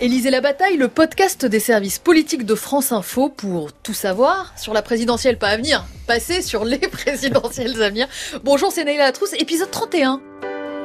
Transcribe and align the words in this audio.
Élisée 0.00 0.30
la 0.30 0.40
bataille, 0.40 0.76
le 0.76 0.86
podcast 0.86 1.44
des 1.44 1.58
services 1.58 1.98
politiques 1.98 2.46
de 2.46 2.54
France 2.54 2.92
Info 2.92 3.28
pour 3.30 3.72
tout 3.72 3.94
savoir 3.94 4.56
sur 4.56 4.72
la 4.72 4.80
présidentielle 4.80 5.38
pas 5.38 5.48
à 5.48 5.56
venir, 5.56 5.84
passer 6.06 6.40
sur 6.40 6.64
les 6.64 6.78
présidentielles 6.92 7.82
à 7.82 7.88
venir. 7.88 8.06
Bonjour, 8.44 8.70
c'est 8.70 8.84
Naïla 8.84 9.06
Latrousse, 9.06 9.32
épisode 9.32 9.72
31. 9.72 10.20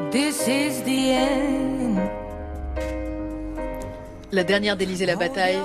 This 0.09 0.47
is 0.47 0.81
the 0.83 1.15
end. 1.15 1.97
La 4.31 4.43
dernière 4.43 4.77
d'Élysée 4.77 5.05
la 5.05 5.15
bataille. 5.15 5.59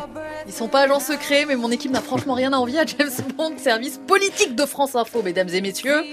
Ils 0.46 0.52
sont 0.52 0.68
pas 0.68 0.80
agents 0.80 1.00
secrets, 1.00 1.46
mais 1.46 1.56
mon 1.56 1.70
équipe 1.70 1.90
n'a 1.90 2.02
franchement 2.02 2.34
rien 2.34 2.52
à 2.52 2.58
envier 2.58 2.80
à 2.80 2.84
James 2.84 3.08
Bond, 3.34 3.54
service 3.56 3.98
politique 4.06 4.56
de 4.56 4.66
France 4.66 4.94
Info, 4.94 5.22
mesdames 5.22 5.48
et 5.48 5.62
messieurs, 5.62 6.04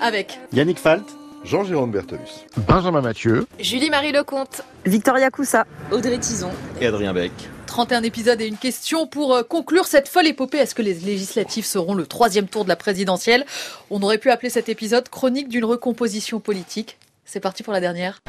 avec 0.00 0.38
Yannick 0.52 0.78
Falt, 0.78 1.04
Jean-Jérôme 1.46 1.92
Bertolus, 1.92 2.44
Benjamin 2.66 3.00
Mathieu, 3.00 3.46
Julie-Marie 3.60 4.10
Lecomte, 4.10 4.62
Victoria 4.84 5.30
Coussa, 5.30 5.64
Audrey 5.92 6.18
Tison. 6.18 6.50
Et 6.80 6.86
Adrien 6.86 7.14
Beck. 7.14 7.30
31 7.66 8.02
épisodes 8.02 8.40
et 8.40 8.48
une 8.48 8.56
question 8.56 9.06
pour 9.06 9.32
euh, 9.32 9.42
conclure 9.44 9.86
cette 9.86 10.08
folle 10.08 10.26
épopée. 10.26 10.58
Est-ce 10.58 10.74
que 10.74 10.82
les 10.82 10.94
législatives 10.94 11.64
seront 11.64 11.94
le 11.94 12.04
troisième 12.04 12.48
tour 12.48 12.64
de 12.64 12.68
la 12.68 12.74
présidentielle? 12.74 13.46
On 13.90 14.02
aurait 14.02 14.18
pu 14.18 14.30
appeler 14.30 14.50
cet 14.50 14.68
épisode 14.68 15.08
Chronique 15.08 15.48
d'une 15.48 15.64
recomposition 15.64 16.40
politique. 16.40 16.98
C'est 17.24 17.40
parti 17.40 17.62
pour 17.62 17.72
la 17.72 17.80
dernière 17.80 18.20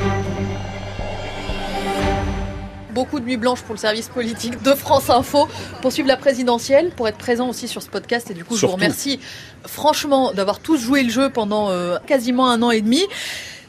beaucoup 2.98 3.20
de 3.20 3.26
nuits 3.26 3.38
blanches 3.38 3.62
pour 3.62 3.76
le 3.76 3.80
service 3.80 4.10
politique 4.10 4.64
de 4.64 4.74
France 4.74 5.12
Info 5.12 5.48
pour 5.84 5.92
suivre 5.92 6.08
la 6.08 6.18
présidentielle, 6.18 6.90
pour 6.96 7.08
être 7.08 7.20
présent 7.20 7.48
aussi 7.48 7.68
sur 7.68 7.84
ce 7.84 7.90
podcast. 7.90 8.32
Et 8.32 8.34
du 8.34 8.44
coup, 8.44 8.58
je 8.58 8.66
vous 8.66 8.72
remercie 8.72 9.20
franchement 9.68 10.34
d'avoir 10.34 10.58
tous 10.58 10.78
joué 10.78 11.04
le 11.04 11.12
jeu 11.12 11.30
pendant 11.30 11.70
euh, 11.70 12.00
quasiment 12.08 12.50
un 12.50 12.64
an 12.64 12.72
et 12.72 12.82
demi. 12.82 13.04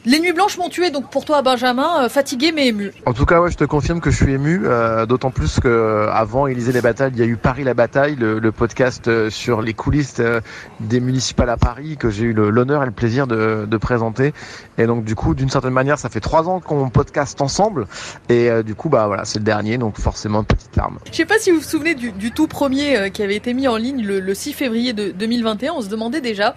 Les 0.09 0.19
nuits 0.19 0.33
blanches 0.33 0.57
m'ont 0.57 0.69
tué, 0.69 0.89
donc 0.89 1.11
pour 1.11 1.23
toi, 1.23 1.43
Benjamin, 1.43 2.05
euh, 2.05 2.09
fatigué 2.09 2.51
mais 2.51 2.65
ému. 2.65 2.91
En 3.05 3.13
tout 3.13 3.27
cas, 3.27 3.41
ouais, 3.41 3.51
je 3.51 3.57
te 3.57 3.63
confirme 3.63 4.01
que 4.01 4.09
je 4.09 4.15
suis 4.23 4.33
ému, 4.33 4.61
euh, 4.63 5.05
d'autant 5.05 5.29
plus 5.29 5.59
que 5.59 5.67
euh, 5.67 6.11
avant 6.11 6.47
Élysée 6.47 6.71
les 6.71 6.81
batailles, 6.81 7.11
il 7.13 7.19
y 7.19 7.21
a 7.21 7.27
eu 7.27 7.35
Paris 7.35 7.63
la 7.63 7.75
bataille, 7.75 8.15
le, 8.15 8.39
le 8.39 8.51
podcast 8.51 9.29
sur 9.29 9.61
les 9.61 9.75
coulisses 9.75 10.19
des 10.79 10.99
municipales 10.99 11.51
à 11.51 11.57
Paris 11.57 11.95
que 11.95 12.09
j'ai 12.09 12.23
eu 12.23 12.33
l'honneur 12.33 12.81
et 12.81 12.87
le 12.87 12.91
plaisir 12.91 13.27
de, 13.27 13.67
de, 13.69 13.77
présenter. 13.77 14.33
Et 14.79 14.87
donc 14.87 15.03
du 15.03 15.13
coup, 15.13 15.35
d'une 15.35 15.51
certaine 15.51 15.73
manière, 15.73 15.99
ça 15.99 16.09
fait 16.09 16.21
trois 16.21 16.49
ans 16.49 16.59
qu'on 16.59 16.89
podcast 16.89 17.39
ensemble, 17.39 17.85
et 18.29 18.49
du 18.63 18.73
coup, 18.73 18.89
bah 18.89 19.05
voilà, 19.05 19.25
c'est 19.25 19.37
le 19.37 19.45
dernier, 19.45 19.77
donc 19.77 19.99
forcément 19.99 20.43
petite 20.43 20.75
larme. 20.75 20.97
Je 21.11 21.17
sais 21.17 21.25
pas 21.25 21.37
si 21.37 21.51
vous 21.51 21.57
vous 21.57 21.63
souvenez 21.63 21.93
du, 21.93 22.11
du 22.13 22.31
tout 22.31 22.47
premier 22.47 23.11
qui 23.11 23.21
avait 23.21 23.35
été 23.35 23.53
mis 23.53 23.67
en 23.67 23.77
ligne 23.77 24.03
le, 24.03 24.19
le 24.19 24.33
6 24.33 24.53
février 24.53 24.93
de 24.93 25.11
2021. 25.11 25.73
On 25.73 25.81
se 25.81 25.89
demandait 25.89 26.21
déjà 26.21 26.55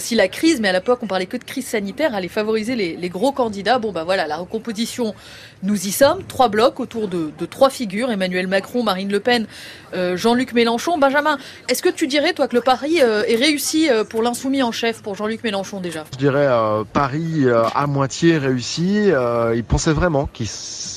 si 0.00 0.16
la 0.16 0.26
crise, 0.26 0.60
mais 0.60 0.68
à 0.68 0.72
l'époque 0.72 0.98
on 1.02 1.06
parlait 1.06 1.26
que 1.26 1.36
de 1.36 1.44
crise 1.44 1.66
sanitaire, 1.66 2.12
allait 2.12 2.26
favoriser 2.26 2.74
les, 2.74 2.87
gros 3.08 3.32
candidats. 3.32 3.78
Bon, 3.78 3.92
bah 3.92 4.04
voilà, 4.04 4.26
la 4.26 4.36
recomposition, 4.36 5.14
nous 5.62 5.86
y 5.86 5.90
sommes. 5.90 6.22
Trois 6.24 6.48
blocs 6.48 6.80
autour 6.80 7.08
de, 7.08 7.30
trois 7.50 7.70
figures 7.70 8.10
Emmanuel 8.10 8.46
Macron, 8.46 8.82
Marine 8.82 9.10
Le 9.10 9.20
Pen, 9.20 9.46
euh, 9.94 10.16
Jean-Luc 10.16 10.52
Mélenchon. 10.52 10.98
Benjamin, 10.98 11.38
est-ce 11.68 11.82
que 11.82 11.88
tu 11.88 12.06
dirais, 12.06 12.32
toi, 12.32 12.48
que 12.48 12.56
le 12.56 12.62
pari 12.62 13.00
euh, 13.02 13.22
est 13.26 13.36
réussi 13.36 13.90
euh, 13.90 14.04
pour 14.04 14.22
l'insoumis 14.22 14.62
en 14.62 14.72
chef, 14.72 15.02
pour 15.02 15.14
Jean-Luc 15.14 15.42
Mélenchon 15.42 15.80
déjà? 15.80 16.04
Je 16.12 16.18
dirais 16.18 16.48
Paris 16.92 17.44
à 17.74 17.86
moitié 17.86 18.38
réussi. 18.38 19.10
il 19.54 19.64
pensait 19.64 19.92
vraiment 19.92 20.26
qu'il 20.26 20.48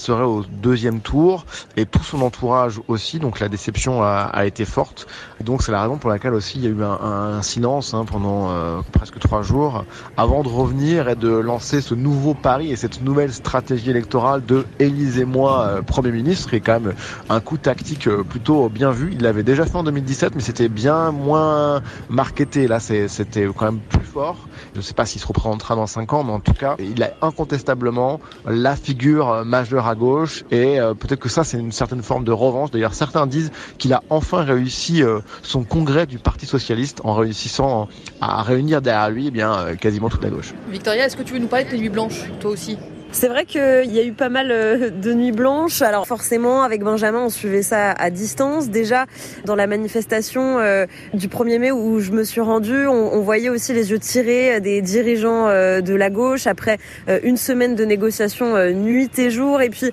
serait 0.01 0.23
au 0.23 0.43
deuxième 0.43 0.99
tour 0.99 1.45
et 1.77 1.85
tout 1.85 2.03
son 2.03 2.21
entourage 2.21 2.81
aussi. 2.87 3.19
Donc 3.19 3.39
la 3.39 3.49
déception 3.49 4.03
a, 4.03 4.45
été 4.45 4.65
forte. 4.65 5.07
Donc 5.39 5.61
c'est 5.61 5.71
la 5.71 5.81
raison 5.81 5.97
pour 5.97 6.09
laquelle 6.09 6.33
aussi 6.33 6.57
il 6.57 6.63
y 6.63 6.67
a 6.67 6.69
eu 6.69 6.83
un, 6.83 7.41
silence 7.41 7.93
hein, 7.93 8.05
pendant 8.05 8.49
presque 8.91 9.19
trois 9.19 9.41
jours 9.43 9.85
avant 10.17 10.43
de 10.43 10.49
revenir 10.49 11.09
et 11.09 11.15
de 11.15 11.29
lancer 11.29 11.81
ce 11.81 11.93
nouveau 11.93 12.33
pari 12.33 12.71
et 12.71 12.75
cette 12.75 13.01
nouvelle 13.01 13.31
stratégie 13.31 13.89
électorale 13.89 14.43
de 14.45 14.65
élisez-moi 14.79 15.61
euh, 15.61 15.81
Premier 15.81 16.11
ministre, 16.11 16.49
qui 16.49 16.57
est 16.57 16.61
quand 16.61 16.79
même 16.79 16.93
un 17.29 17.39
coup 17.39 17.57
tactique 17.57 18.07
euh, 18.07 18.23
plutôt 18.23 18.69
bien 18.69 18.91
vu. 18.91 19.11
Il 19.13 19.21
l'avait 19.21 19.43
déjà 19.43 19.65
fait 19.65 19.75
en 19.75 19.83
2017, 19.83 20.35
mais 20.35 20.41
c'était 20.41 20.69
bien 20.69 21.11
moins 21.11 21.81
marketé. 22.09 22.67
Là, 22.67 22.79
c'était 22.79 23.47
quand 23.55 23.65
même 23.65 23.79
plus 23.79 24.05
fort. 24.05 24.37
Je 24.73 24.79
ne 24.79 24.83
sais 24.83 24.93
pas 24.93 25.05
s'il 25.05 25.21
se 25.21 25.27
représentera 25.27 25.75
dans 25.75 25.87
5 25.87 26.13
ans, 26.13 26.23
mais 26.23 26.31
en 26.31 26.39
tout 26.39 26.53
cas, 26.53 26.75
il 26.79 27.01
est 27.01 27.13
incontestablement 27.21 28.19
la 28.45 28.75
figure 28.75 29.29
euh, 29.29 29.43
majeure 29.43 29.87
à 29.91 29.95
gauche 29.95 30.43
et 30.51 30.77
peut-être 30.99 31.19
que 31.19 31.29
ça, 31.29 31.43
c'est 31.43 31.57
une 31.57 31.71
certaine 31.71 32.01
forme 32.01 32.23
de 32.23 32.31
revanche. 32.31 32.71
D'ailleurs, 32.71 32.93
certains 32.93 33.27
disent 33.27 33.51
qu'il 33.77 33.93
a 33.93 34.03
enfin 34.09 34.43
réussi 34.43 35.03
son 35.43 35.63
congrès 35.63 36.05
du 36.05 36.17
Parti 36.17 36.45
Socialiste 36.45 37.01
en 37.03 37.13
réussissant 37.13 37.87
à 38.19 38.41
réunir 38.41 38.81
derrière 38.81 39.09
lui 39.09 39.27
eh 39.27 39.31
bien, 39.31 39.75
quasiment 39.79 40.09
toute 40.09 40.23
la 40.23 40.29
gauche. 40.29 40.53
Victoria, 40.69 41.05
est-ce 41.05 41.17
que 41.17 41.23
tu 41.23 41.33
veux 41.33 41.39
nous 41.39 41.47
parler 41.47 41.65
de 41.65 41.69
tes 41.71 41.77
nuits 41.77 41.89
blanches, 41.89 42.23
toi 42.39 42.51
aussi? 42.51 42.77
C'est 43.11 43.27
vrai 43.27 43.45
qu'il 43.45 43.91
y 43.93 43.99
a 43.99 44.03
eu 44.03 44.13
pas 44.13 44.29
mal 44.29 44.51
euh, 44.51 44.89
de 44.89 45.13
nuits 45.13 45.33
blanches. 45.33 45.81
Alors 45.81 46.07
forcément, 46.07 46.63
avec 46.63 46.81
Benjamin, 46.81 47.19
on 47.19 47.29
suivait 47.29 47.61
ça 47.61 47.91
à 47.91 48.09
distance. 48.09 48.69
Déjà, 48.69 49.05
dans 49.45 49.55
la 49.55 49.67
manifestation 49.67 50.59
euh, 50.59 50.85
du 51.13 51.27
1er 51.27 51.59
mai 51.59 51.71
où 51.71 51.99
je 51.99 52.11
me 52.11 52.23
suis 52.23 52.41
rendue, 52.41 52.87
on, 52.87 53.21
voyait 53.21 53.49
aussi 53.49 53.73
les 53.73 53.91
yeux 53.91 53.99
tirés 53.99 54.59
des 54.61 54.81
dirigeants 54.81 55.47
euh, 55.47 55.81
de 55.81 55.93
la 55.93 56.09
gauche 56.09 56.47
après 56.47 56.79
une 57.23 57.37
semaine 57.37 57.75
de 57.75 57.85
négociations 57.85 58.55
nuit 58.71 59.11
et 59.19 59.29
jour. 59.29 59.61
Et 59.61 59.69
puis, 59.69 59.91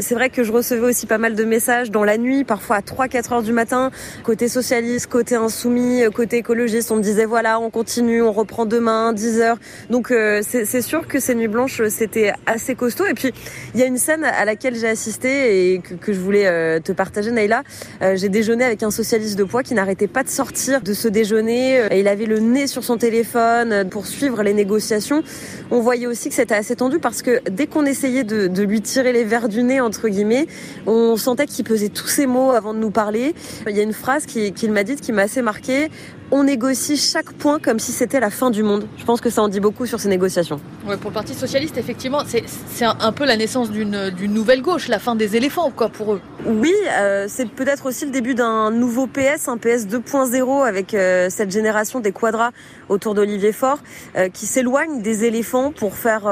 c'est 0.00 0.14
vrai 0.14 0.30
que 0.30 0.42
je 0.42 0.50
recevais 0.50 0.86
aussi 0.86 1.06
pas 1.06 1.18
mal 1.18 1.34
de 1.34 1.44
messages 1.44 1.90
dans 1.90 2.04
la 2.04 2.18
nuit, 2.18 2.44
parfois 2.44 2.76
à 2.76 2.80
3-4 2.80 3.34
heures 3.34 3.42
du 3.42 3.52
matin, 3.52 3.90
côté 4.24 4.48
socialiste, 4.48 5.06
côté 5.06 5.36
insoumis, 5.36 6.02
côté 6.12 6.38
écologiste. 6.38 6.90
On 6.90 6.96
me 6.96 7.02
disait, 7.02 7.26
voilà, 7.26 7.60
on 7.60 7.70
continue, 7.70 8.22
on 8.22 8.32
reprend 8.32 8.66
demain, 8.66 9.12
10 9.12 9.40
heures. 9.40 9.58
Donc, 9.90 10.12
c'est 10.42 10.82
sûr 10.82 11.06
que 11.06 11.20
ces 11.20 11.34
nuits 11.34 11.48
blanches, 11.48 11.82
c'était 11.88 12.32
assez 12.54 12.74
costaud. 12.74 13.06
Et 13.06 13.14
puis, 13.14 13.32
il 13.74 13.80
y 13.80 13.82
a 13.82 13.86
une 13.86 13.98
scène 13.98 14.24
à 14.24 14.44
laquelle 14.44 14.76
j'ai 14.76 14.88
assisté 14.88 15.72
et 15.74 15.80
que, 15.80 16.12
je 16.12 16.20
voulais 16.20 16.46
euh, 16.46 16.80
te 16.80 16.92
partager, 16.92 17.30
Naïla. 17.30 17.62
Euh, 18.00 18.16
j'ai 18.16 18.28
déjeuné 18.28 18.64
avec 18.64 18.82
un 18.82 18.90
socialiste 18.90 19.36
de 19.36 19.44
poids 19.44 19.62
qui 19.62 19.74
n'arrêtait 19.74 20.06
pas 20.06 20.22
de 20.22 20.28
sortir 20.28 20.80
de 20.80 20.94
ce 20.94 21.08
déjeuner. 21.08 21.86
Et 21.90 22.00
il 22.00 22.08
avait 22.08 22.26
le 22.26 22.38
nez 22.38 22.66
sur 22.66 22.84
son 22.84 22.96
téléphone 22.96 23.88
pour 23.90 24.06
suivre 24.06 24.42
les 24.42 24.54
négociations. 24.54 25.22
On 25.70 25.80
voyait 25.80 26.06
aussi 26.06 26.28
que 26.28 26.34
c'était 26.34 26.54
assez 26.54 26.76
tendu 26.76 26.98
parce 26.98 27.22
que 27.22 27.40
dès 27.50 27.66
qu'on 27.66 27.84
essayait 27.84 28.24
de, 28.24 28.62
lui 28.62 28.80
tirer 28.80 29.12
les 29.12 29.24
verres 29.24 29.48
du 29.48 29.62
nez, 29.62 29.80
entre 29.80 30.08
guillemets, 30.08 30.46
on 30.86 31.16
sentait 31.16 31.46
qu'il 31.46 31.64
pesait 31.64 31.88
tous 31.88 32.06
ses 32.06 32.26
mots 32.26 32.52
avant 32.52 32.72
de 32.72 32.78
nous 32.78 32.90
parler. 32.90 33.34
Il 33.68 33.76
y 33.76 33.80
a 33.80 33.82
une 33.82 33.92
phrase 33.92 34.26
qu'il 34.26 34.72
m'a 34.72 34.84
dite 34.84 35.00
qui 35.00 35.12
m'a 35.12 35.22
assez 35.22 35.42
marqué 35.42 35.90
on 36.30 36.44
négocie 36.44 36.96
chaque 36.96 37.32
point 37.32 37.58
comme 37.58 37.78
si 37.78 37.92
c'était 37.92 38.20
la 38.20 38.30
fin 38.30 38.50
du 38.50 38.62
monde. 38.62 38.86
Je 38.96 39.04
pense 39.04 39.20
que 39.20 39.30
ça 39.30 39.42
en 39.42 39.48
dit 39.48 39.60
beaucoup 39.60 39.86
sur 39.86 40.00
ces 40.00 40.08
négociations. 40.08 40.60
Ouais, 40.86 40.96
pour 40.96 41.10
le 41.10 41.14
Parti 41.14 41.34
socialiste, 41.34 41.76
effectivement, 41.76 42.22
c'est 42.26 42.84
un, 42.84 43.12
peu 43.12 43.24
la 43.24 43.36
naissance 43.36 43.70
d'une 43.70 44.10
nouvelle 44.32 44.62
gauche, 44.62 44.88
la 44.88 44.98
fin 44.98 45.14
des 45.14 45.36
éléphants, 45.36 45.70
quoi, 45.70 45.88
pour 45.88 46.14
eux. 46.14 46.20
Oui, 46.46 46.72
euh, 46.98 47.26
c'est 47.28 47.48
peut-être 47.48 47.86
aussi 47.86 48.04
le 48.04 48.10
début 48.10 48.34
d'un 48.34 48.70
nouveau 48.70 49.06
PS, 49.06 49.48
un 49.48 49.56
PS 49.56 49.86
2.0 49.86 50.66
avec 50.66 50.94
euh, 50.94 51.28
cette 51.30 51.50
génération 51.50 52.00
des 52.00 52.12
quadras 52.12 52.50
autour 52.88 53.14
d'Olivier 53.14 53.52
Faure, 53.52 53.78
euh, 54.16 54.28
qui 54.28 54.46
s'éloigne 54.46 55.02
des 55.02 55.24
éléphants 55.24 55.72
pour 55.72 55.96
faire 55.96 56.24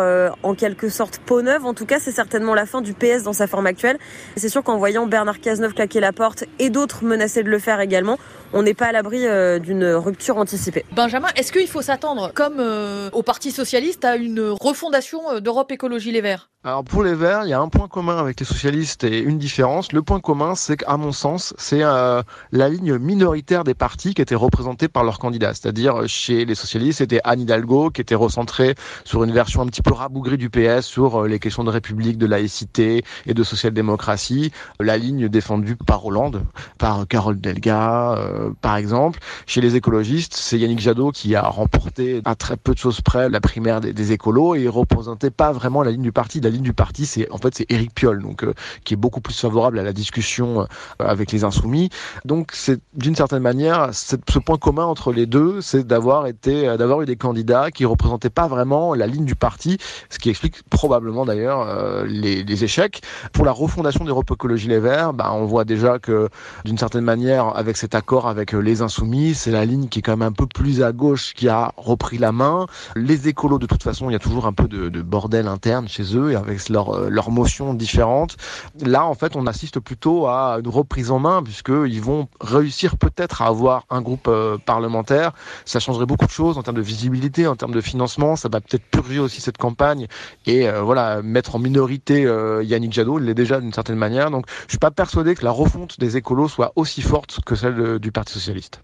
en 0.43 0.55
quelque 0.55 0.89
sorte 0.89 1.19
peau 1.19 1.43
neuve. 1.43 1.65
En 1.65 1.75
tout 1.75 1.87
cas, 1.87 1.99
c'est 1.99 2.13
certainement 2.13 2.55
la 2.55 2.67
fin 2.67 2.81
du 2.81 2.95
PS 2.95 3.23
dans 3.23 3.33
sa 3.33 3.47
forme 3.47 3.67
actuelle. 3.67 3.99
C'est 4.37 4.49
sûr 4.49 4.63
qu'en 4.63 4.77
voyant 4.77 5.07
Bernard 5.07 5.41
Cazeneuve 5.41 5.75
claquer 5.75 6.01
la 6.01 6.13
porte 6.13 6.45
et 6.59 6.71
d'autres 6.71 7.05
menacer 7.05 7.43
de 7.43 7.51
le 7.51 7.59
faire 7.59 7.81
également, 7.81 8.19
on 8.53 8.63
n'est 8.63 8.75
pas 8.75 8.87
à 8.87 8.93
l'abri 8.93 9.25
d'une 9.61 9.85
rupture 9.85 10.37
anticipée. 10.37 10.85
Benjamin, 10.93 11.29
est-ce 11.37 11.53
qu'il 11.53 11.69
faut 11.69 11.83
s'attendre, 11.83 12.33
comme 12.35 12.57
euh, 12.59 13.11
au 13.13 13.23
Parti 13.23 13.51
socialiste, 13.51 14.05
à 14.05 14.17
une 14.17 14.41
refondation 14.41 15.21
euh, 15.31 15.41
d'Europe 15.41 15.71
Écologie 15.73 16.13
Les 16.13 16.21
Verts? 16.21 16.51
Alors 16.65 16.84
pour 16.84 17.03
les 17.03 17.15
Verts, 17.15 17.43
il 17.45 17.51
y 17.51 17.53
a 17.53 17.61
un 17.61 17.69
point 17.69 17.89
commun 17.89 18.19
avec 18.19 18.39
les 18.39 18.47
socialistes 18.47 19.03
et 19.03 19.19
une 19.19 19.39
différence. 19.39 19.93
Le 19.93 20.03
point 20.03 20.21
commun, 20.21 20.55
c'est 20.55 20.77
qu'à 20.77 20.97
mon 20.97 21.11
sens, 21.11 21.55
c'est 21.59 21.83
euh, 21.83 22.23
la 22.53 22.69
ligne 22.69 22.99
minoritaire 22.99 23.65
des 23.65 23.75
partis 23.75 24.15
qui 24.15 24.23
était 24.23 24.37
représentée 24.37 24.87
par 24.87 25.03
leurs 25.03 25.19
candidats. 25.19 25.55
C'est-à-dire 25.55 26.07
chez 26.07 26.41
les 26.44 26.54
socialistes, 26.54 26.98
c'était 26.98 27.21
Anne 27.24 27.41
Hidalgo 27.41 27.91
qui 27.91 28.00
était 28.00 28.15
recentrée 28.15 28.74
sur 29.04 29.24
une 29.24 29.33
version 29.33 29.62
un 29.62 29.66
petit 29.66 29.83
peu 29.83 29.92
rabougrie 29.92 30.39
du 30.39 30.50
PS 30.50 30.83
sur 30.83 31.24
les 31.24 31.39
questions 31.39 31.65
de 31.65 31.71
république, 31.71 32.18
de 32.18 32.27
laïcité 32.27 33.04
et 33.27 33.34
de 33.34 33.42
social-démocratie. 33.42 34.53
La 34.80 34.97
ligne 34.97 35.28
défendue 35.28 35.77
par 35.77 36.04
Hollande, 36.04 36.44
par 36.78 37.06
Carole 37.06 37.41
Delga, 37.41 38.18
par 38.60 38.77
exemple. 38.77 39.18
Chez 39.47 39.60
les 39.60 39.77
écologistes, 39.77 40.34
c'est 40.34 40.59
Yannick 40.59 40.80
Jadot 40.80 41.10
qui 41.10 41.34
a 41.34 41.42
remporté 41.42 42.21
à 42.24 42.34
très 42.34 42.56
peu 42.56 42.72
de 42.74 42.78
choses 42.78 43.00
près 43.00 43.28
la 43.28 43.41
primaire 43.41 43.80
des, 43.80 44.12
écolos 44.12 44.54
et 44.54 44.62
il 44.62 44.68
représentait 44.68 45.30
pas 45.30 45.53
vraiment 45.53 45.83
la 45.83 45.91
ligne 45.91 46.03
du 46.03 46.12
parti. 46.12 46.41
La 46.41 46.50
ligne 46.50 46.62
du 46.62 46.72
parti, 46.72 47.06
c'est 47.06 47.30
en 47.30 47.38
fait 47.38 47.54
c'est 47.54 47.71
Éric 47.71 47.95
Piolle, 47.95 48.22
donc 48.22 48.45
euh, 48.45 48.54
qui 48.84 48.95
est 48.95 48.97
beaucoup 48.97 49.21
plus 49.21 49.38
favorable 49.38 49.78
à 49.78 49.83
la 49.83 49.92
discussion 49.92 50.62
euh, 50.62 50.65
avec 50.98 51.33
les 51.33 51.45
insoumis. 51.45 51.91
Donc 52.24 52.50
c'est 52.53 52.80
d'une 52.95 53.15
certaine 53.15 53.42
manière 53.42 53.91
ce 53.92 54.16
point 54.16 54.59
commun 54.59 54.84
entre 54.84 55.12
les 55.12 55.27
deux, 55.27 55.60
c'est 55.60 55.86
d'avoir 55.86 56.27
été 56.33 56.69
euh, 56.69 56.77
d'avoir 56.77 57.03
eu 57.03 57.07
des 57.07 57.17
candidats 57.17 57.71
qui 57.71 57.84
représentaient 57.84 58.31
pas 58.31 58.49
vraiment 58.49 58.95
la 58.95 59.07
ligne 59.07 59.25
du 59.25 59.34
parti, 59.34 59.79
ce 60.11 60.19
qui 60.19 60.31
explique 60.31 60.63
probablement 60.69 61.25
d'ailleurs 61.25 62.05
les, 62.05 62.43
les, 62.43 62.65
échecs. 62.65 63.03
Pour 63.33 63.45
la 63.45 63.53
refondation 63.53 64.05
d'Europe 64.05 64.31
Écologie 64.31 64.69
Les 64.69 64.79
Verts, 64.79 65.13
bah, 65.13 65.31
on 65.33 65.45
voit 65.47 65.65
déjà 65.65 65.99
que 65.99 66.29
d'une 66.65 66.79
certaine 66.79 67.05
manière 67.05 67.57
avec 67.57 67.77
cet 67.77 67.95
accord 67.95 68.29
avec 68.29 68.53
les 68.53 68.83
insoumis, 68.83 69.34
c'est 69.34 69.51
la 69.51 69.65
ligne 69.65 69.89
qui 69.89 70.01
est 70.01 70.03
quand 70.03 70.17
même 70.17 70.29
un 70.29 70.33
peu 70.33 70.47
plus 70.47 70.83
à 70.83 70.93
gauche 70.93 71.34
qui 71.34 71.49
a 71.49 71.73
repris 71.77 72.19
la 72.19 72.33
main. 72.33 72.67
Les 72.97 73.29
écolos, 73.29 73.59
de 73.59 73.67
toute 73.67 73.83
façon, 73.83 74.11
il 74.11 74.13
y 74.13 74.17
a 74.17 74.19
toujours 74.19 74.47
un 74.47 74.53
peu 74.53 74.69
de, 74.69 75.03
bordel 75.03 75.49
interne 75.49 75.89
chez 75.89 76.17
eux. 76.17 76.33
Et 76.33 76.37
avec 76.37 76.69
leurs 76.69 77.11
leur 77.11 77.31
motions 77.31 77.75
différentes. 77.75 78.37
Là, 78.81 79.05
en 79.05 79.15
fait, 79.15 79.37
on 79.37 79.47
assiste 79.47 79.81
plutôt 79.81 80.27
à 80.27 80.59
une 80.63 80.69
reprise 80.69 81.11
en 81.11 81.19
main, 81.19 81.43
puisqu'ils 81.43 82.01
vont 82.01 82.29
réussir 82.41 82.97
peut-être 82.97 83.43
à 83.43 83.47
avoir 83.47 83.84
un 83.91 84.01
groupe 84.01 84.31
parlementaire. 84.65 85.33
Ça 85.65 85.81
changerait 85.81 86.07
beaucoup 86.07 86.22
de 86.27 86.30
choses 86.30 86.59
en 86.59 86.63
termes 86.63 86.77
de 86.77 86.83
visibilité, 86.83 87.47
en 87.47 87.57
termes 87.57 87.72
de 87.72 87.80
financement. 87.80 88.36
Ça 88.36 88.48
va 88.48 88.60
peut-être 88.60 88.84
purger 88.84 89.19
aussi 89.19 89.41
cette 89.41 89.59
campagne 89.59 90.07
et 90.47 90.69
voilà 90.71 91.22
mettre 91.22 91.57
en 91.57 91.59
minorité 91.59 92.22
Yannick 92.63 92.92
Jadot. 92.92 93.19
Il 93.19 93.27
l'est 93.27 93.34
déjà 93.34 93.60
d'une 93.60 93.72
certaine 93.72 93.97
manière. 93.97 94.30
Donc, 94.30 94.47
je 94.66 94.72
suis 94.72 94.78
pas 94.78 94.91
persuadé 94.91 95.34
que 95.34 95.45
la 95.45 95.51
refonte 95.51 95.98
des 95.98 96.16
écolos 96.16 96.48
soit 96.48 96.72
aussi 96.77 97.03
forte 97.03 97.41
que 97.45 97.54
celle 97.54 97.98
du 97.98 98.13
Parti 98.13 98.33
socialiste. 98.33 98.80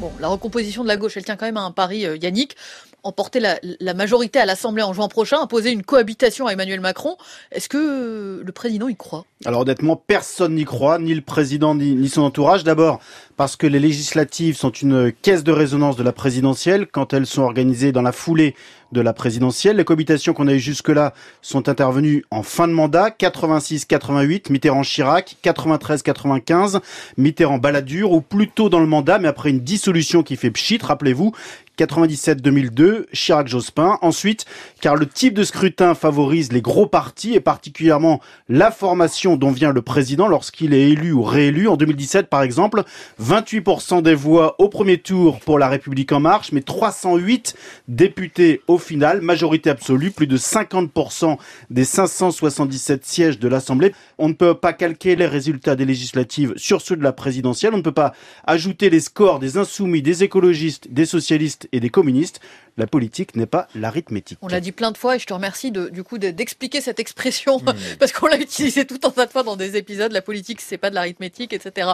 Bon, 0.00 0.12
la 0.20 0.28
recomposition 0.28 0.82
de 0.82 0.88
la 0.88 0.96
gauche, 0.96 1.16
elle 1.16 1.24
tient 1.24 1.36
quand 1.36 1.46
même 1.46 1.56
à 1.56 1.62
un 1.62 1.70
pari, 1.70 2.04
euh, 2.06 2.16
Yannick 2.16 2.56
emporter 3.04 3.38
la, 3.38 3.58
la, 3.80 3.92
majorité 3.92 4.38
à 4.38 4.46
l'Assemblée 4.46 4.82
en 4.82 4.94
juin 4.94 5.08
prochain, 5.08 5.40
imposer 5.40 5.70
une 5.70 5.82
cohabitation 5.82 6.46
à 6.46 6.52
Emmanuel 6.52 6.80
Macron. 6.80 7.18
Est-ce 7.52 7.68
que 7.68 8.42
le 8.42 8.52
président 8.52 8.88
y 8.88 8.96
croit? 8.96 9.26
Alors 9.44 9.60
honnêtement, 9.60 9.94
personne 9.94 10.54
n'y 10.54 10.64
croit, 10.64 10.98
ni 10.98 11.14
le 11.14 11.20
président 11.20 11.74
ni, 11.74 11.94
ni 11.94 12.08
son 12.08 12.22
entourage. 12.22 12.64
D'abord 12.64 13.00
parce 13.36 13.56
que 13.56 13.66
les 13.66 13.80
législatives 13.80 14.56
sont 14.56 14.70
une 14.70 15.12
caisse 15.22 15.44
de 15.44 15.52
résonance 15.52 15.96
de 15.96 16.02
la 16.02 16.12
présidentielle 16.12 16.86
quand 16.86 17.12
elles 17.12 17.26
sont 17.26 17.42
organisées 17.42 17.92
dans 17.92 18.02
la 18.02 18.12
foulée 18.12 18.54
de 18.92 19.00
la 19.00 19.12
présidentielle. 19.12 19.76
Les 19.76 19.84
cohabitations 19.84 20.32
qu'on 20.32 20.46
a 20.46 20.54
eues 20.54 20.60
jusque-là 20.60 21.12
sont 21.42 21.68
intervenues 21.68 22.24
en 22.30 22.42
fin 22.42 22.68
de 22.68 22.72
mandat, 22.72 23.10
86-88, 23.10 24.50
Mitterrand-Chirac, 24.50 25.36
93-95, 25.42 26.80
Mitterrand-Balladur, 27.18 28.12
ou 28.12 28.20
plutôt 28.20 28.68
dans 28.68 28.80
le 28.80 28.86
mandat, 28.86 29.18
mais 29.18 29.28
après 29.28 29.50
une 29.50 29.60
dissolution 29.60 30.22
qui 30.22 30.36
fait 30.36 30.50
pchit, 30.50 30.78
rappelez-vous, 30.80 31.32
97-2002, 31.78 33.06
Chirac-Jospin. 33.12 33.98
Ensuite, 34.00 34.44
car 34.80 34.94
le 34.94 35.06
type 35.06 35.34
de 35.34 35.42
scrutin 35.42 35.94
favorise 35.94 36.52
les 36.52 36.62
gros 36.62 36.86
partis 36.86 37.34
et 37.34 37.40
particulièrement 37.40 38.20
la 38.48 38.70
formation 38.70 39.36
dont 39.36 39.50
vient 39.50 39.72
le 39.72 39.82
président 39.82 40.28
lorsqu'il 40.28 40.72
est 40.72 40.90
élu 40.90 41.12
ou 41.12 41.22
réélu. 41.22 41.68
En 41.68 41.76
2017, 41.76 42.28
par 42.28 42.42
exemple, 42.42 42.84
28% 43.24 44.02
des 44.02 44.14
voix 44.14 44.54
au 44.58 44.68
premier 44.68 44.98
tour 44.98 45.40
pour 45.40 45.58
La 45.58 45.68
République 45.68 46.12
En 46.12 46.20
Marche, 46.20 46.52
mais 46.52 46.60
308 46.60 47.56
députés 47.88 48.60
au 48.68 48.76
final, 48.76 49.22
majorité 49.22 49.70
absolue, 49.70 50.10
plus 50.10 50.26
de 50.26 50.36
50% 50.36 51.38
des 51.70 51.84
577 51.84 53.04
sièges 53.06 53.38
de 53.38 53.48
l'Assemblée. 53.48 53.94
On 54.18 54.28
ne 54.28 54.34
peut 54.34 54.54
pas 54.54 54.74
calquer 54.74 55.16
les 55.16 55.26
résultats 55.26 55.74
des 55.74 55.86
législatives 55.86 56.52
sur 56.56 56.82
ceux 56.82 56.96
de 56.96 57.02
la 57.02 57.12
présidentielle. 57.12 57.72
On 57.72 57.78
ne 57.78 57.82
peut 57.82 57.92
pas 57.92 58.12
ajouter 58.46 58.90
les 58.90 59.00
scores 59.00 59.38
des 59.38 59.56
insoumis, 59.56 60.02
des 60.02 60.22
écologistes, 60.22 60.92
des 60.92 61.06
socialistes 61.06 61.66
et 61.72 61.80
des 61.80 61.88
communistes. 61.88 62.40
La 62.76 62.86
politique 62.86 63.36
n'est 63.36 63.46
pas 63.46 63.68
l'arithmétique. 63.74 64.38
On 64.42 64.48
l'a 64.48 64.60
dit 64.60 64.72
plein 64.72 64.90
de 64.90 64.98
fois 64.98 65.16
et 65.16 65.18
je 65.18 65.26
te 65.26 65.32
remercie 65.32 65.70
de, 65.70 65.88
du 65.88 66.02
coup 66.02 66.18
d'expliquer 66.18 66.80
cette 66.80 66.98
expression 66.98 67.58
mmh. 67.60 67.72
parce 68.00 68.12
qu'on 68.12 68.26
l'a 68.26 68.38
utilisé 68.38 68.84
tout 68.84 68.98
un 69.04 69.10
tas 69.10 69.26
de 69.26 69.30
fois 69.30 69.44
dans 69.44 69.56
des 69.56 69.76
épisodes. 69.76 70.12
La 70.12 70.22
politique, 70.22 70.60
c'est 70.60 70.76
pas 70.76 70.90
de 70.90 70.96
l'arithmétique, 70.96 71.52
etc. 71.52 71.92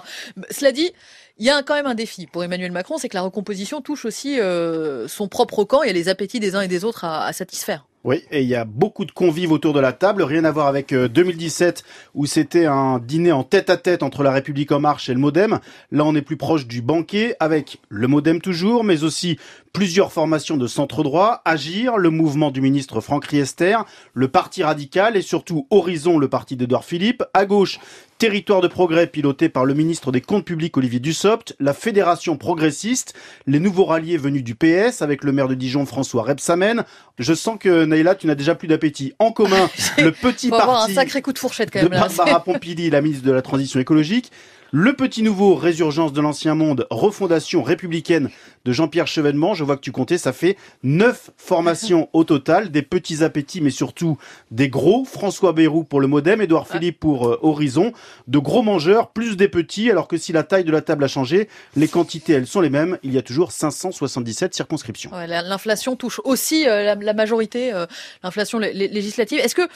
Cela 0.50 0.72
dit, 0.72 0.90
il 1.40 1.46
y 1.46 1.50
a 1.50 1.62
quand 1.62 1.74
même 1.74 1.86
un 1.86 1.94
défi 1.94 2.26
pour 2.26 2.44
Emmanuel 2.44 2.70
Macron, 2.70 2.98
c'est 2.98 3.08
que 3.08 3.16
la 3.16 3.22
recomposition 3.22 3.80
touche 3.80 4.04
aussi 4.04 4.38
euh, 4.38 5.08
son 5.08 5.26
propre 5.26 5.64
camp 5.64 5.82
et 5.82 5.92
les 5.92 6.08
appétits 6.08 6.38
des 6.38 6.54
uns 6.54 6.60
et 6.60 6.68
des 6.68 6.84
autres 6.84 7.04
à, 7.04 7.24
à 7.24 7.32
satisfaire. 7.32 7.86
Oui, 8.02 8.22
et 8.30 8.40
il 8.40 8.48
y 8.48 8.54
a 8.54 8.64
beaucoup 8.64 9.04
de 9.04 9.12
convives 9.12 9.52
autour 9.52 9.74
de 9.74 9.80
la 9.80 9.92
table, 9.92 10.22
rien 10.22 10.44
à 10.44 10.50
voir 10.50 10.68
avec 10.68 10.94
2017 10.94 11.84
euh, 11.84 12.10
où 12.14 12.24
c'était 12.24 12.64
un 12.64 12.98
dîner 12.98 13.30
en 13.30 13.44
tête 13.44 13.68
à 13.68 13.76
tête 13.76 14.02
entre 14.02 14.22
la 14.22 14.30
République 14.30 14.72
en 14.72 14.80
marche 14.80 15.10
et 15.10 15.12
le 15.12 15.20
Modem. 15.20 15.60
Là, 15.92 16.06
on 16.06 16.14
est 16.14 16.22
plus 16.22 16.38
proche 16.38 16.66
du 16.66 16.80
banquet 16.80 17.36
avec 17.40 17.78
le 17.90 18.08
Modem 18.08 18.40
toujours, 18.40 18.84
mais 18.84 19.04
aussi 19.04 19.38
plusieurs 19.74 20.12
formations 20.12 20.56
de 20.56 20.66
centre 20.66 21.02
droit, 21.02 21.42
Agir, 21.44 21.98
le 21.98 22.08
mouvement 22.08 22.50
du 22.50 22.62
ministre 22.62 23.02
Franck 23.02 23.26
Riester, 23.26 23.76
le 24.14 24.28
Parti 24.28 24.62
radical 24.62 25.14
et 25.14 25.22
surtout 25.22 25.66
Horizon, 25.70 26.18
le 26.18 26.28
parti 26.28 26.56
d'Edouard 26.56 26.86
Philippe. 26.86 27.22
À 27.34 27.44
gauche, 27.44 27.80
Territoire 28.20 28.60
de 28.60 28.68
progrès 28.68 29.06
piloté 29.06 29.48
par 29.48 29.64
le 29.64 29.72
ministre 29.72 30.12
des 30.12 30.20
Comptes 30.20 30.44
publics 30.44 30.76
Olivier 30.76 31.00
Dussopt, 31.00 31.56
la 31.58 31.72
Fédération 31.72 32.36
progressiste, 32.36 33.14
les 33.46 33.60
nouveaux 33.60 33.86
ralliés 33.86 34.18
venus 34.18 34.44
du 34.44 34.54
PS 34.54 35.00
avec 35.00 35.24
le 35.24 35.32
maire 35.32 35.48
de 35.48 35.54
Dijon 35.54 35.86
François 35.86 36.24
Rebsamen. 36.24 36.84
Je 37.18 37.32
sens 37.32 37.56
que 37.58 37.86
Naïla, 37.90 38.14
tu 38.14 38.26
n'as 38.26 38.34
déjà 38.34 38.54
plus 38.54 38.68
d'appétit. 38.68 39.14
En 39.18 39.32
commun, 39.32 39.68
le 39.98 40.12
petit 40.12 40.48
parti 40.48 40.62
avoir 40.62 40.84
un 40.84 40.88
sacré 40.88 41.20
coup 41.22 41.32
de 41.32 41.38
fourchette 41.38 41.70
quand 41.70 41.80
même, 41.80 41.88
de 41.88 41.94
Barbara 41.94 42.42
Pompili, 42.42 42.88
la 42.90 43.00
ministre 43.00 43.26
de 43.26 43.32
la 43.32 43.42
Transition 43.42 43.78
écologique. 43.78 44.30
Le 44.72 44.92
petit 44.92 45.24
nouveau, 45.24 45.56
résurgence 45.56 46.12
de 46.12 46.20
l'ancien 46.20 46.54
monde, 46.54 46.86
refondation 46.90 47.64
républicaine 47.64 48.30
de 48.64 48.70
Jean-Pierre 48.70 49.08
Chevènement. 49.08 49.52
Je 49.52 49.64
vois 49.64 49.74
que 49.74 49.80
tu 49.80 49.90
comptais, 49.90 50.16
ça 50.16 50.32
fait 50.32 50.56
neuf 50.84 51.30
formations 51.36 52.08
au 52.12 52.22
total, 52.22 52.70
des 52.70 52.82
petits 52.82 53.24
appétits, 53.24 53.60
mais 53.60 53.70
surtout 53.70 54.16
des 54.52 54.68
gros. 54.68 55.04
François 55.04 55.52
Bayrou 55.52 55.82
pour 55.82 56.00
le 56.00 56.06
Modem, 56.06 56.40
Édouard. 56.40 56.68
Philippe 56.68 57.00
pour 57.00 57.26
euh, 57.26 57.38
Horizon. 57.42 57.92
De 58.28 58.38
gros 58.38 58.62
mangeurs, 58.62 59.10
plus 59.10 59.36
des 59.36 59.48
petits, 59.48 59.90
alors 59.90 60.06
que 60.06 60.16
si 60.16 60.32
la 60.32 60.44
taille 60.44 60.62
de 60.62 60.70
la 60.70 60.82
table 60.82 61.02
a 61.02 61.08
changé, 61.08 61.48
les 61.74 61.88
quantités, 61.88 62.34
elles 62.34 62.46
sont 62.46 62.60
les 62.60 62.70
mêmes. 62.70 62.96
Il 63.02 63.12
y 63.12 63.18
a 63.18 63.22
toujours 63.22 63.50
577 63.50 64.54
circonscriptions. 64.54 65.10
L'inflation 65.26 65.96
touche 65.96 66.20
aussi 66.22 66.68
euh, 66.68 66.94
la, 66.94 67.14
majorité, 67.14 67.72
euh, 67.72 67.86
l'inflation 68.22 68.60
législative. 68.60 69.40
Est-ce 69.40 69.56
que 69.56 69.68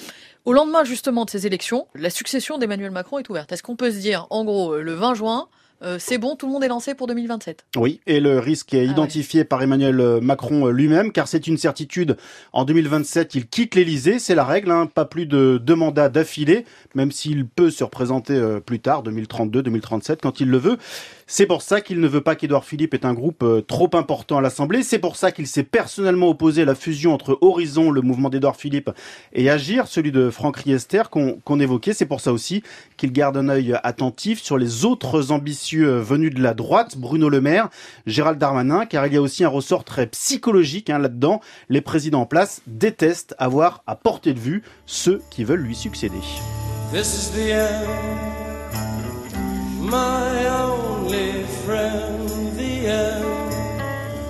au 0.44 0.52
lendemain 0.52 0.84
justement 0.84 1.24
de 1.24 1.30
ces 1.30 1.46
élections, 1.46 1.86
la 1.94 2.10
succession 2.10 2.58
d'Emmanuel 2.58 2.90
Macron 2.90 3.18
est 3.18 3.28
ouverte. 3.28 3.52
Est-ce 3.52 3.62
qu'on 3.62 3.76
peut 3.76 3.90
se 3.90 3.98
dire, 3.98 4.26
en 4.30 4.44
gros, 4.44 4.76
le 4.76 4.92
20 4.92 5.14
juin, 5.14 5.48
euh, 5.84 5.96
c'est 5.98 6.18
bon, 6.18 6.34
tout 6.36 6.46
le 6.46 6.52
monde 6.52 6.64
est 6.64 6.68
lancé 6.68 6.94
pour 6.94 7.06
2027. 7.06 7.66
Oui, 7.76 8.00
et 8.06 8.20
le 8.20 8.38
risque 8.38 8.72
est 8.72 8.86
ah 8.86 8.90
identifié 8.90 9.44
par 9.44 9.62
Emmanuel 9.62 10.00
euh, 10.00 10.20
Macron 10.20 10.68
euh, 10.68 10.70
lui-même, 10.70 11.12
car 11.12 11.28
c'est 11.28 11.46
une 11.46 11.58
certitude. 11.58 12.16
En 12.52 12.64
2027, 12.64 13.34
il 13.34 13.46
quitte 13.46 13.74
l'Elysée, 13.74 14.18
c'est 14.18 14.34
la 14.34 14.44
règle, 14.44 14.70
hein, 14.70 14.86
pas 14.86 15.04
plus 15.04 15.26
de 15.26 15.58
deux 15.62 15.74
mandats 15.74 16.08
d'affilée, 16.08 16.64
même 16.94 17.12
s'il 17.12 17.46
peut 17.46 17.70
se 17.70 17.84
représenter 17.84 18.40
plus 18.64 18.80
tard, 18.80 19.02
2032, 19.02 19.62
2037, 19.62 20.22
quand 20.22 20.40
il 20.40 20.48
le 20.48 20.58
veut. 20.58 20.78
C'est 21.26 21.46
pour 21.46 21.62
ça 21.62 21.80
qu'il 21.80 22.00
ne 22.00 22.08
veut 22.08 22.20
pas 22.20 22.36
qu'Edouard 22.36 22.64
Philippe 22.64 22.94
ait 22.94 23.06
un 23.06 23.14
groupe 23.14 23.44
trop 23.66 23.90
important 23.94 24.38
à 24.38 24.40
l'Assemblée. 24.42 24.82
C'est 24.82 24.98
pour 24.98 25.16
ça 25.16 25.32
qu'il 25.32 25.46
s'est 25.46 25.62
personnellement 25.62 26.28
opposé 26.28 26.62
à 26.62 26.64
la 26.66 26.74
fusion 26.74 27.14
entre 27.14 27.38
Horizon, 27.40 27.90
le 27.90 28.02
mouvement 28.02 28.28
d'Edouard 28.28 28.56
Philippe, 28.56 28.90
et 29.32 29.48
Agir, 29.48 29.86
celui 29.86 30.12
de 30.12 30.30
Franck 30.30 30.58
Riester 30.58 31.02
qu'on 31.10 31.60
évoquait. 31.60 31.94
C'est 31.94 32.06
pour 32.06 32.20
ça 32.20 32.32
aussi 32.32 32.62
qu'il 32.96 33.12
garde 33.12 33.36
un 33.36 33.48
œil 33.48 33.78
attentif 33.82 34.42
sur 34.42 34.58
les 34.58 34.84
autres 34.84 35.32
ambitions 35.32 35.73
euh, 35.82 36.00
venu 36.00 36.30
de 36.30 36.42
la 36.42 36.54
droite, 36.54 36.96
Bruno 36.96 37.28
Le 37.28 37.40
Maire, 37.40 37.68
Gérald 38.06 38.38
Darmanin, 38.38 38.86
car 38.86 39.06
il 39.06 39.14
y 39.14 39.16
a 39.16 39.22
aussi 39.22 39.44
un 39.44 39.48
ressort 39.48 39.84
très 39.84 40.06
psychologique 40.06 40.90
hein, 40.90 40.98
là-dedans. 40.98 41.40
Les 41.68 41.80
présidents 41.80 42.20
en 42.20 42.26
place 42.26 42.60
détestent 42.66 43.34
avoir 43.38 43.82
à 43.86 43.96
portée 43.96 44.34
de 44.34 44.40
vue 44.40 44.62
ceux 44.86 45.22
qui 45.30 45.44
veulent 45.44 45.62
lui 45.62 45.74
succéder. 45.74 46.20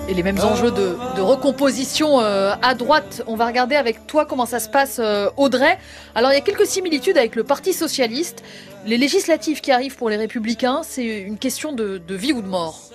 Et 0.07 0.13
les 0.13 0.21
mêmes 0.23 0.39
enjeux 0.39 0.71
de, 0.71 1.21
recomposition 1.21 2.21
euh, 2.21 2.53
à 2.61 2.75
droite. 2.75 3.23
On 3.25 3.35
va 3.35 3.47
regarder 3.47 3.75
avec 3.75 4.05
toi 4.05 4.25
comment 4.25 4.45
ça 4.45 4.59
se 4.59 4.69
passe, 4.69 4.99
euh, 4.99 5.29
Audrey. 5.35 5.79
Alors, 6.13 6.31
il 6.31 6.35
y 6.35 6.37
a 6.37 6.41
quelques 6.41 6.67
similitudes 6.67 7.17
avec 7.17 7.35
le 7.35 7.43
Parti 7.43 7.73
socialiste. 7.73 8.43
Les 8.85 8.97
législatives 8.97 9.61
qui 9.61 9.71
arrivent 9.71 9.95
pour 9.95 10.11
les 10.11 10.15
républicains, 10.15 10.81
c'est 10.83 11.21
une 11.21 11.39
question 11.39 11.73
de, 11.73 11.99
vie 12.09 12.33
ou 12.33 12.43
de 12.43 12.47
mort. 12.47 12.91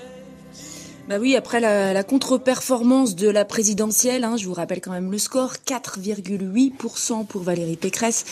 Bah 1.10 1.16
oui, 1.20 1.34
après 1.34 1.58
la, 1.58 2.04
contre-performance 2.04 3.16
de 3.16 3.28
la 3.28 3.44
présidentielle, 3.44 4.22
hein, 4.22 4.36
je 4.36 4.46
vous 4.46 4.54
rappelle 4.54 4.80
quand 4.80 4.92
même 4.92 5.10
le 5.10 5.18
score, 5.18 5.54
4,8% 5.66 7.26
pour 7.26 7.42
Valérie 7.42 7.74
Pécresse, 7.74 8.24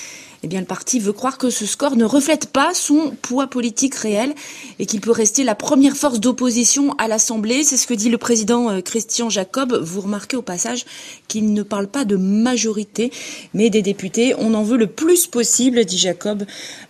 eh 0.44 0.46
bien 0.46 0.60
le 0.60 0.66
parti 0.66 1.00
veut 1.00 1.12
croire 1.12 1.38
que 1.38 1.50
ce 1.50 1.66
score 1.66 1.96
ne 1.96 2.04
reflète 2.04 2.52
pas 2.52 2.74
son 2.74 3.16
poids 3.20 3.48
politique 3.48 3.96
réel 3.96 4.32
et 4.78 4.86
qu'il 4.86 5.00
peut 5.00 5.10
rester 5.10 5.42
la 5.42 5.56
première 5.56 5.96
force 5.96 6.20
d'opposition 6.20 6.94
à 6.98 7.08
l'Assemblée. 7.08 7.64
C'est 7.64 7.76
ce 7.76 7.88
que 7.88 7.94
dit 7.94 8.10
le 8.10 8.18
président 8.18 8.70
euh, 8.70 8.80
Christian 8.80 9.28
Jacob. 9.28 9.76
Vous 9.82 10.02
remarquez 10.02 10.36
au 10.36 10.42
passage 10.42 10.84
qu'il 11.26 11.52
ne 11.52 11.64
parle 11.64 11.88
pas 11.88 12.04
de 12.04 12.14
majorité, 12.14 13.10
mais 13.54 13.70
des 13.70 13.82
députés. 13.82 14.36
On 14.38 14.54
en 14.54 14.62
veut 14.62 14.76
le 14.76 14.86
plus 14.86 15.26
possible, 15.26 15.84
dit 15.84 15.98
Jacob, 15.98 16.44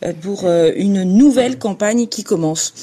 euh, 0.04 0.12
pour 0.20 0.44
euh, 0.44 0.70
une 0.76 1.04
nouvelle 1.04 1.58
campagne 1.58 2.08
qui 2.08 2.24
commence. 2.24 2.74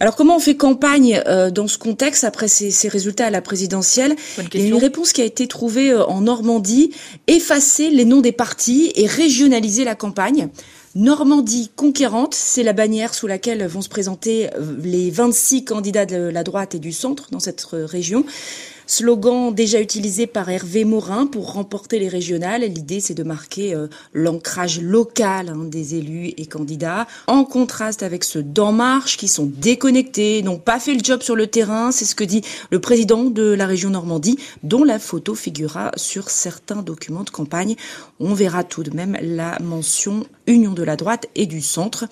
Alors 0.00 0.16
comment 0.16 0.36
on 0.36 0.40
fait 0.40 0.56
campagne 0.56 1.22
euh, 1.26 1.50
dans 1.50 1.68
ce 1.68 1.76
contexte 1.76 2.24
après 2.24 2.48
ces, 2.48 2.70
ces, 2.70 2.88
résultats 2.88 3.26
à 3.26 3.30
la 3.30 3.42
présidentielle? 3.42 4.16
Il 4.54 4.60
y 4.60 4.64
a 4.64 4.66
une 4.68 4.76
réponse 4.76 5.12
qui 5.12 5.20
a 5.20 5.26
été 5.26 5.46
trouvée 5.46 5.90
euh, 5.90 6.06
en 6.06 6.22
Normandie, 6.22 6.90
effacer 7.26 7.90
les 7.90 8.06
noms 8.06 8.22
des 8.22 8.32
partis 8.32 8.92
et 8.96 9.06
régionaliser 9.06 9.84
la 9.84 9.94
campagne. 9.94 10.48
Normandie 10.94 11.70
conquérante, 11.76 12.34
c'est 12.34 12.62
la 12.62 12.72
bannière 12.72 13.12
sous 13.12 13.26
laquelle 13.26 13.64
vont 13.66 13.82
se 13.82 13.90
présenter 13.90 14.48
euh, 14.54 14.74
les 14.82 15.10
26 15.10 15.64
candidats 15.66 16.06
de 16.06 16.16
la 16.16 16.44
droite 16.44 16.74
et 16.74 16.78
du 16.78 16.92
centre 16.92 17.28
dans 17.30 17.38
cette 17.38 17.64
région. 17.70 18.24
Slogan 18.90 19.54
déjà 19.54 19.80
utilisé 19.80 20.26
par 20.26 20.50
Hervé 20.50 20.84
Morin 20.84 21.26
pour 21.26 21.52
remporter 21.52 22.00
les 22.00 22.08
régionales. 22.08 22.62
L'idée, 22.62 22.98
c'est 22.98 23.14
de 23.14 23.22
marquer 23.22 23.72
euh, 23.72 23.86
l'ancrage 24.14 24.80
local 24.80 25.50
hein, 25.50 25.64
des 25.66 25.94
élus 25.94 26.34
et 26.36 26.46
candidats, 26.46 27.06
en 27.28 27.44
contraste 27.44 28.02
avec 28.02 28.24
ceux 28.24 28.42
d'En 28.42 28.72
Marche 28.72 29.16
qui 29.16 29.28
sont 29.28 29.46
déconnectés, 29.46 30.42
n'ont 30.42 30.58
pas 30.58 30.80
fait 30.80 30.94
le 30.94 31.04
job 31.04 31.22
sur 31.22 31.36
le 31.36 31.46
terrain. 31.46 31.92
C'est 31.92 32.04
ce 32.04 32.16
que 32.16 32.24
dit 32.24 32.42
le 32.72 32.80
président 32.80 33.22
de 33.22 33.52
la 33.52 33.66
région 33.66 33.90
Normandie, 33.90 34.40
dont 34.64 34.82
la 34.82 34.98
photo 34.98 35.36
figurera 35.36 35.92
sur 35.94 36.28
certains 36.28 36.82
documents 36.82 37.22
de 37.22 37.30
campagne. 37.30 37.76
On 38.18 38.34
verra 38.34 38.64
tout 38.64 38.82
de 38.82 38.90
même 38.90 39.16
la 39.22 39.56
mention 39.60 40.26
Union 40.48 40.72
de 40.72 40.82
la 40.82 40.96
droite 40.96 41.28
et 41.36 41.46
du 41.46 41.60
centre. 41.60 42.06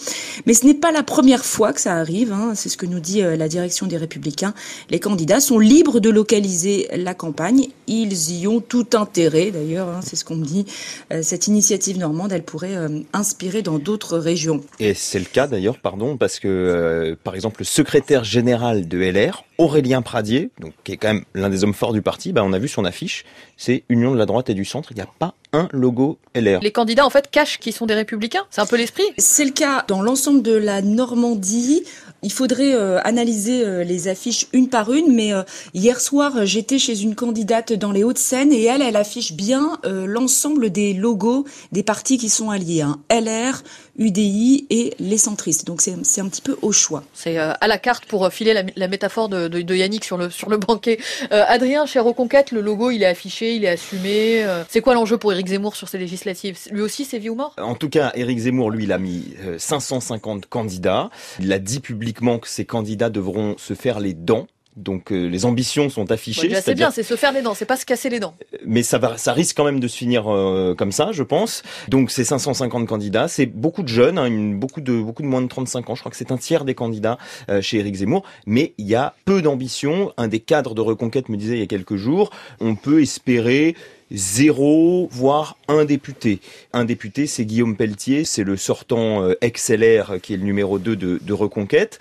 Mais 0.47 0.55
ce 0.55 0.65
n'est 0.65 0.75
pas 0.75 0.93
la 0.93 1.03
première 1.03 1.45
fois 1.45 1.73
que 1.73 1.81
ça 1.81 1.97
arrive, 1.97 2.33
hein. 2.33 2.53
c'est 2.55 2.69
ce 2.69 2.77
que 2.77 2.87
nous 2.87 3.01
dit 3.01 3.21
euh, 3.21 3.37
la 3.37 3.49
direction 3.49 3.89
des 3.89 3.97
Républicains. 3.97 4.55
Les 4.91 5.01
candidats 5.01 5.41
sont 5.41 5.59
libres 5.59 5.99
de 5.99 6.09
localiser 6.09 6.68
la 6.97 7.15
campagne. 7.15 7.69
Ils 7.87 8.41
y 8.41 8.47
ont 8.47 8.61
tout 8.61 8.87
intérêt, 8.95 9.51
d'ailleurs, 9.51 9.89
hein, 9.89 10.01
c'est 10.03 10.17
ce 10.17 10.25
qu'on 10.25 10.37
me 10.37 10.45
dit. 10.45 10.67
Euh, 11.13 11.23
cette 11.23 11.47
initiative 11.47 11.99
normande, 11.99 12.33
elle 12.33 12.43
pourrait 12.43 12.77
euh, 12.77 13.01
inspirer 13.13 13.63
dans 13.63 13.79
d'autres 13.79 14.19
régions. 14.19 14.63
Et 14.79 14.95
c'est 14.95 15.19
le 15.19 15.25
cas 15.25 15.47
d'ailleurs, 15.47 15.79
pardon, 15.79 16.17
parce 16.17 16.39
que, 16.39 17.17
par 17.25 17.35
exemple, 17.35 17.61
le 17.61 17.65
secrétaire 17.65 18.25
général 18.25 18.89
de 18.89 18.99
LR, 18.99 19.45
Aurélien 19.59 20.03
Pradier, 20.03 20.51
donc, 20.61 20.73
qui 20.85 20.93
est 20.93 20.97
quand 20.97 21.09
même 21.09 21.25
l'un 21.35 21.49
des 21.49 21.65
hommes 21.65 21.75
forts 21.75 21.93
du 21.93 22.03
parti, 22.03 22.33
bah, 22.33 22.43
on 22.45 22.53
a 22.53 22.59
vu 22.59 22.69
son 22.69 22.85
affiche, 22.85 23.25
c'est 23.57 23.83
Union 23.89 24.13
de 24.13 24.19
la 24.19 24.27
droite 24.27 24.49
et 24.51 24.55
du 24.55 24.65
centre, 24.65 24.93
il 24.93 24.95
n'y 24.95 25.03
a 25.03 25.09
pas 25.19 25.35
un 25.53 25.69
logo 25.73 26.19
LR. 26.35 26.61
Les 26.61 26.71
candidats, 26.71 27.05
en 27.05 27.11
fait, 27.11 27.31
cachent 27.31 27.59
qu'ils 27.59 27.73
sont 27.73 27.87
des 27.87 27.95
républicains 27.95 28.45
C'est 28.51 28.61
un 28.61 28.67
peu 28.67 28.77
l'esprit? 28.77 29.05
C'est 29.19 29.45
le 29.45 29.51
cas 29.51 29.85
dans 29.89 30.03
l'ensemble 30.03 30.43
de 30.43 30.53
la 30.53 30.83
Normandie. 30.83 31.83
Il 32.23 32.33
faudrait 32.33 32.75
euh, 32.75 32.99
analyser 33.05 33.65
euh, 33.65 33.85
les 33.85 34.09
affiches 34.09 34.49
une 34.53 34.69
par 34.69 34.93
une, 34.93 35.15
mais 35.15 35.33
euh, 35.33 35.43
hier 35.73 36.01
soir, 36.01 36.45
j'étais 36.47 36.79
chez 36.79 37.03
une 37.03 37.15
candidate 37.15 37.73
dans 37.73 37.93
les 37.93 38.03
Hauts-de-Seine 38.03 38.53
et 38.53 38.65
elle, 38.65 38.83
elle 38.83 38.97
affiche 38.97 39.33
bien 39.33 39.79
l'ensemble 39.85 40.71
des 40.71 40.93
logos 40.93 41.45
des 41.73 41.83
partis 41.83 42.19
qui 42.19 42.29
sont 42.29 42.51
alliés. 42.51 42.83
Hein. 42.83 42.99
LR, 43.11 43.63
UDI 43.99 44.67
et 44.71 44.95
les 44.99 45.19
centristes. 45.19 45.67
Donc 45.67 45.81
c'est 45.81 46.21
un 46.21 46.29
petit 46.29 46.43
peu 46.43 46.57
au 46.63 46.73
choix. 46.73 47.05
C'est 47.15 47.37
à 47.37 47.67
la 47.67 47.79
carte 47.79 48.07
pour 48.07 48.31
filer 48.33 48.55
la, 48.75 48.89
métaphore 48.89 49.29
de, 49.29 49.49
de, 49.49 49.75
Yannick 49.75 50.05
sur 50.05 50.17
le, 50.17 50.31
sur 50.31 50.49
le 50.49 50.57
banquet. 50.57 50.99
Adrien, 51.31 51.87
chez 51.87 52.01
Reconquête, 52.01 52.51
le 52.51 52.61
logo, 52.61 52.91
il 52.91 53.03
est 53.03 53.07
affiché, 53.07 53.55
il 53.55 53.65
est 53.65 53.69
assumé. 53.69 54.45
c'est 54.69 54.81
quoi 54.81 54.95
l'enjeu 54.95 55.19
pour 55.19 55.33
Éric 55.33 55.49
Zemmour 55.49 55.77
sur 55.77 55.89
ces 55.89 55.99
législatives? 55.99 56.59
Lui 56.71 56.83
aussi, 56.83 57.05
c'est 57.05 57.19
vie 57.19 57.31
ou 57.31 57.35
mort? 57.35 57.55
En 57.59 57.75
tout 57.75 57.89
cas, 57.89 58.13
Éric 58.15 58.39
Zemmour, 58.39 58.71
lui, 58.71 58.85
il 58.85 58.93
a 58.93 58.99
mis 58.99 59.35
550 59.59 60.47
candidats. 60.47 61.11
Il 61.41 61.53
a 61.53 61.59
dit 61.59 61.81
publiquement 62.09 62.39
que 62.39 62.49
ces 62.49 62.65
candidats 62.65 63.11
devront 63.11 63.59
se 63.59 63.75
faire 63.75 64.01
les 64.01 64.15
dents 64.15 64.47
donc 64.77 65.11
euh, 65.11 65.27
les 65.27 65.45
ambitions 65.45 65.91
sont 65.91 66.13
affichées. 66.13 66.55
c'est 66.63 66.77
bien, 66.77 66.93
c'est 66.93 67.03
se 67.03 67.17
faire 67.17 67.33
les 67.33 67.43
dents, 67.43 67.53
c'est 67.53 67.65
pas 67.65 67.77
se 67.77 67.85
casser 67.85 68.11
les 68.11 68.21
dents. 68.21 68.35
Euh, 68.55 68.59
mais 68.65 68.85
ça 68.85 68.99
va, 68.99 69.19
ça 69.19 69.33
risque 69.33 69.57
quand 69.57 69.65
même 69.65 69.81
de 69.81 69.89
se 69.89 69.97
finir 69.97 70.33
euh, 70.33 70.77
comme 70.77 70.93
ça, 70.93 71.11
je 71.11 71.25
pense. 71.25 71.65
Donc 71.89 72.13
c'est 72.13 72.23
550 72.23 72.87
candidats, 72.87 73.27
c'est 73.27 73.47
beaucoup 73.47 73.83
de 73.83 73.89
jeunes, 73.89 74.19
hein, 74.19 74.31
beaucoup 74.55 74.81
de 74.81 75.03
beaucoup 75.03 75.23
de 75.23 75.27
moins 75.27 75.43
de 75.43 75.49
35 75.49 75.91
ans. 75.91 75.97
Je 75.97 76.01
crois 76.01 76.11
que 76.11 76.17
c'est 76.17 76.31
un 76.31 76.37
tiers 76.37 76.65
des 76.65 76.77
candidats 76.77 77.19
chez 77.61 77.79
Éric 77.79 77.97
Zemmour, 77.97 78.23
mais 78.47 78.73
il 78.79 78.87
y 78.87 78.95
a 78.95 79.15
peu 79.25 79.43
d'ambition. 79.43 80.13
Un 80.17 80.29
des 80.29 80.39
cadres 80.39 80.77
de 80.77 80.81
Reconquête 80.81 81.29
me 81.29 81.37
disait 81.37 81.57
il 81.57 81.61
y 81.61 81.65
a 81.65 81.67
quelques 81.67 81.97
jours, 81.97 82.31
on 82.61 82.77
peut 82.77 83.03
espérer 83.03 83.75
zéro, 84.11 85.09
voire 85.11 85.57
un 85.69 85.85
député. 85.85 86.41
Un 86.73 86.85
député, 86.85 87.27
c'est 87.27 87.45
Guillaume 87.45 87.77
Pelletier, 87.77 88.25
c'est 88.25 88.45
le 88.45 88.57
sortant 88.57 89.23
euh, 89.23 89.35
XLR 89.45 90.21
qui 90.23 90.35
est 90.35 90.37
le 90.37 90.45
numéro 90.45 90.79
2 90.79 90.97
de, 90.97 91.21
de 91.23 91.33
Reconquête. 91.33 91.99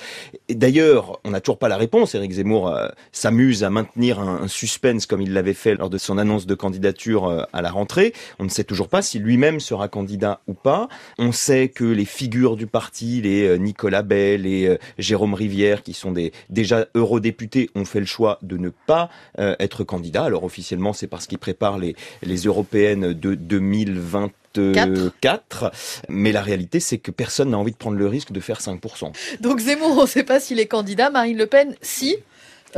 D'ailleurs, 0.50 1.20
on 1.24 1.32
n'a 1.32 1.42
toujours 1.42 1.58
pas 1.58 1.68
la 1.68 1.78
réponse. 1.78 2.16
Éric 2.16 2.32
Zemmour 2.32 2.70
euh, 2.70 2.88
s'amuse 3.12 3.64
à 3.64 3.70
maintenir 3.70 4.20
un, 4.20 4.48
suspense 4.48 5.06
comme 5.06 5.22
il 5.22 5.34
l'avait 5.34 5.54
fait 5.54 5.76
lors 5.76 5.90
de 5.90 5.98
son 5.98 6.18
annonce 6.18 6.46
de 6.46 6.56
candidature 6.56 7.26
euh, 7.26 7.44
à 7.52 7.62
la 7.62 7.72
rentrée. 7.72 8.14
On 8.40 8.46
ne 8.46 8.50
sait 8.50 8.64
toujours 8.64 8.88
pas 8.88 9.02
si 9.02 9.20
lui-même 9.20 9.60
sera 9.60 9.88
candidat 9.88 10.40
ou 10.48 10.54
pas. 10.54 10.88
On 11.18 11.32
sait 11.32 11.68
que 11.68 11.84
les 11.84 12.06
figures 12.06 12.56
du 12.56 12.68
parti, 12.68 13.22
les 13.22 13.60
Nicolas 13.60 14.02
Bell 14.02 14.46
et 14.46 14.78
Jérôme 14.98 15.34
Rivière, 15.34 15.84
qui 15.84 15.94
sont 15.94 16.14
déjà 16.50 16.88
eurodéputés, 16.96 17.70
ont 17.76 17.86
fait 17.86 18.00
le 18.00 18.06
choix 18.06 18.40
de 18.42 18.58
ne 18.58 18.70
pas 18.70 19.10
être 19.38 19.84
candidats. 19.84 20.24
Alors 20.24 20.44
officiellement, 20.44 20.94
c'est 20.94 21.08
parce 21.08 21.28
qu'ils 21.28 21.38
préparent 21.38 21.78
les, 21.78 21.96
les 22.22 22.44
européennes 22.44 23.13
de 23.13 23.36
2024. 23.36 25.72
Mais 26.10 26.32
la 26.32 26.42
réalité, 26.42 26.80
c'est 26.80 26.98
que 26.98 27.12
personne 27.12 27.51
n'a 27.51 27.58
envie 27.58 27.72
de 27.72 27.77
prendre 27.77 27.98
le 27.98 28.08
risque 28.08 28.32
de 28.32 28.39
faire 28.39 28.60
5%. 28.60 29.12
Donc 29.42 29.60
Zemmour, 29.60 29.98
on 29.98 30.04
ne 30.04 30.08
sait 30.08 30.24
pas 30.24 30.39
s'il 30.39 30.60
est 30.60 30.68
candidat. 30.68 31.10
Marine 31.10 31.38
Le 31.38 31.48
Pen, 31.48 31.75
si. 31.82 32.18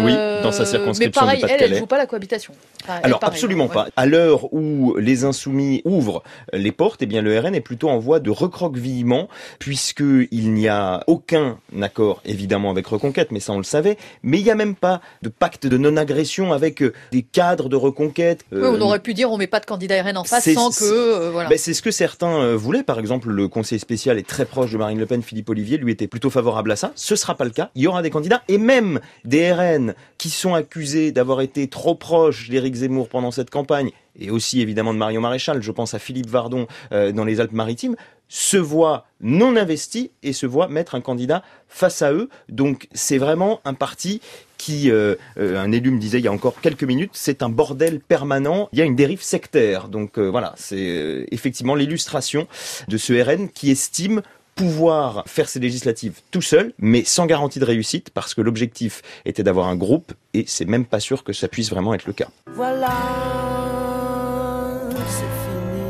Oui, 0.03 0.13
dans 0.43 0.51
sa 0.51 0.65
circonscription 0.65 1.25
mais 1.25 1.39
pareil, 1.39 1.45
elle, 1.47 1.71
elle 1.71 1.77
joue 1.77 1.85
pas 1.85 1.97
la 1.97 2.05
cohabitation. 2.05 2.53
Alors 2.87 3.19
absolument 3.21 3.67
pas. 3.67 3.87
À 3.95 4.05
l'heure 4.05 4.53
où 4.53 4.95
les 4.97 5.23
insoumis 5.23 5.81
ouvrent 5.85 6.23
les 6.53 6.71
portes, 6.71 7.01
eh 7.01 7.05
bien 7.05 7.21
le 7.21 7.37
RN 7.37 7.55
est 7.55 7.61
plutôt 7.61 7.89
en 7.89 7.99
voie 7.99 8.19
de 8.19 8.29
recroquevillement 8.29 9.27
puisque 9.59 10.03
il 10.31 10.53
n'y 10.53 10.67
a 10.67 11.03
aucun 11.07 11.57
accord 11.81 12.21
évidemment 12.25 12.71
avec 12.71 12.87
Reconquête, 12.87 13.31
mais 13.31 13.39
ça 13.39 13.53
on 13.53 13.57
le 13.57 13.63
savait. 13.63 13.97
Mais 14.23 14.39
il 14.39 14.43
n'y 14.43 14.51
a 14.51 14.55
même 14.55 14.75
pas 14.75 15.01
de 15.21 15.29
pacte 15.29 15.67
de 15.67 15.77
non-agression 15.77 16.53
avec 16.53 16.81
euh, 16.81 16.93
des 17.11 17.21
cadres 17.21 17.69
de 17.69 17.75
Reconquête. 17.75 18.45
Oui, 18.51 18.59
on 18.63 18.75
euh, 18.75 18.79
aurait 18.79 18.99
pu 18.99 19.13
dire 19.13 19.31
on 19.31 19.37
met 19.37 19.47
pas 19.47 19.59
de 19.59 19.65
candidat 19.65 20.01
RN 20.01 20.17
en 20.17 20.23
face 20.23 20.51
sans 20.53 20.69
que 20.69 20.83
euh, 20.83 21.29
voilà. 21.31 21.49
Ben, 21.49 21.57
c'est 21.57 21.73
ce 21.73 21.81
que 21.81 21.91
certains 21.91 22.55
voulaient. 22.55 22.83
Par 22.83 22.99
exemple, 22.99 23.29
le 23.29 23.47
conseiller 23.47 23.79
spécial 23.79 24.17
est 24.17 24.27
très 24.27 24.45
proche 24.45 24.71
de 24.71 24.77
Marine 24.77 24.99
Le 24.99 25.05
Pen, 25.05 25.21
Philippe 25.21 25.49
Olivier, 25.49 25.77
lui 25.77 25.91
était 25.91 26.07
plutôt 26.07 26.29
favorable 26.29 26.71
à 26.71 26.75
ça. 26.75 26.91
Ce 26.95 27.15
sera 27.15 27.35
pas 27.35 27.45
le 27.45 27.51
cas. 27.51 27.69
Il 27.75 27.83
y 27.83 27.87
aura 27.87 28.01
des 28.01 28.09
candidats 28.09 28.41
et 28.47 28.57
même 28.57 28.99
des 29.25 29.51
RN 29.51 29.88
qui 30.17 30.29
sont 30.29 30.53
accusés 30.53 31.11
d'avoir 31.11 31.41
été 31.41 31.67
trop 31.67 31.95
proches 31.95 32.49
d'Éric 32.49 32.75
Zemmour 32.75 33.09
pendant 33.09 33.31
cette 33.31 33.49
campagne, 33.49 33.91
et 34.19 34.31
aussi 34.31 34.61
évidemment 34.61 34.93
de 34.93 34.99
Mario 34.99 35.21
Maréchal, 35.21 35.61
je 35.61 35.71
pense 35.71 35.93
à 35.93 35.99
Philippe 35.99 36.29
Vardon 36.29 36.67
euh, 36.91 37.11
dans 37.11 37.25
les 37.25 37.39
Alpes-Maritimes, 37.39 37.95
se 38.27 38.57
voient 38.57 39.07
non 39.21 39.55
investis 39.55 40.09
et 40.21 40.33
se 40.33 40.45
voient 40.45 40.67
mettre 40.67 40.93
un 40.93 41.01
candidat 41.01 41.41
face 41.67 42.01
à 42.03 42.13
eux. 42.13 42.29
Donc 42.47 42.87
c'est 42.93 43.17
vraiment 43.17 43.59
un 43.65 43.73
parti 43.73 44.21
qui, 44.57 44.91
euh, 44.91 45.15
euh, 45.39 45.57
un 45.57 45.71
élu 45.71 45.89
me 45.89 45.99
disait 45.99 46.19
il 46.19 46.25
y 46.25 46.27
a 46.27 46.31
encore 46.31 46.61
quelques 46.61 46.83
minutes, 46.83 47.11
c'est 47.13 47.41
un 47.41 47.49
bordel 47.49 47.99
permanent, 47.99 48.69
il 48.71 48.79
y 48.79 48.81
a 48.81 48.85
une 48.85 48.95
dérive 48.95 49.23
sectaire. 49.23 49.87
Donc 49.87 50.19
voilà, 50.19 50.53
c'est 50.57 51.25
effectivement 51.31 51.73
l'illustration 51.73 52.47
de 52.87 52.97
ce 52.97 53.13
RN 53.13 53.49
qui 53.49 53.71
estime 53.71 54.21
pouvoir 54.59 55.23
faire 55.25 55.47
ses 55.47 55.61
législatives 55.61 56.19
tout 56.31 56.41
seul, 56.41 56.73
mais 56.79 57.05
sans 57.05 57.25
garantie 57.25 57.59
de 57.59 57.65
réussite, 57.65 58.09
parce 58.09 58.33
que 58.33 58.41
l'objectif 58.41 59.01
était 59.23 59.41
d'avoir 59.41 59.69
un 59.69 59.77
groupe, 59.77 60.11
et 60.33 60.43
c'est 60.47 60.65
même 60.65 60.83
pas 60.83 60.99
sûr 60.99 61.23
que 61.23 61.31
ça 61.31 61.47
puisse 61.47 61.69
vraiment 61.69 61.93
être 61.93 62.05
le 62.07 62.11
cas. 62.11 62.27
Voilà, 62.53 62.91
c'est 65.07 65.31
fini. 65.45 65.85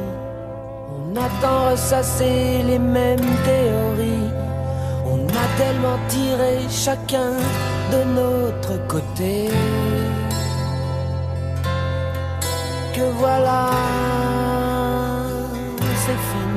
On 0.88 1.16
attend 1.16 1.72
ressasser 1.72 2.62
les 2.68 2.78
mêmes 2.78 3.18
théories. 3.44 4.30
On 5.04 5.26
a 5.26 5.48
tellement 5.58 5.98
tiré 6.08 6.60
chacun 6.70 7.32
de 7.92 8.04
notre 8.22 8.88
côté. 8.88 9.50
Que 12.94 13.10
voilà, 13.18 13.72
c'est 16.06 16.22
fini 16.30 16.49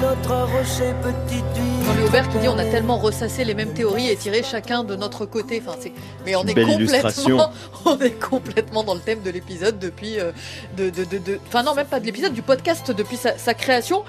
notre 0.00 0.34
rocher 0.52 0.94
petite 1.02 1.71
Jean-Louis 1.84 2.04
Aubert 2.04 2.28
qui 2.28 2.38
dit 2.38 2.48
on 2.48 2.58
a 2.58 2.64
tellement 2.64 2.98
ressassé 2.98 3.44
les 3.44 3.54
mêmes 3.54 3.72
théories 3.72 4.08
et 4.08 4.16
tiré 4.16 4.42
chacun 4.42 4.84
de 4.84 4.94
notre 4.94 5.26
côté. 5.26 5.62
Enfin, 5.64 5.76
c'est... 5.80 5.92
Mais 6.24 6.36
on 6.36 6.44
est, 6.44 6.54
complètement, 6.54 7.50
on 7.84 7.98
est 7.98 8.20
complètement 8.20 8.84
dans 8.84 8.94
le 8.94 9.00
thème 9.00 9.22
de 9.22 9.30
l'épisode 9.30 9.78
depuis. 9.78 10.20
Euh, 10.20 10.32
de, 10.76 10.90
de, 10.90 11.04
de, 11.04 11.38
Enfin, 11.48 11.62
non, 11.62 11.74
même 11.74 11.86
pas 11.86 12.00
de 12.00 12.06
l'épisode, 12.06 12.32
du 12.32 12.42
podcast 12.42 12.92
depuis 12.92 13.16
sa, 13.16 13.54
création. 13.54 14.04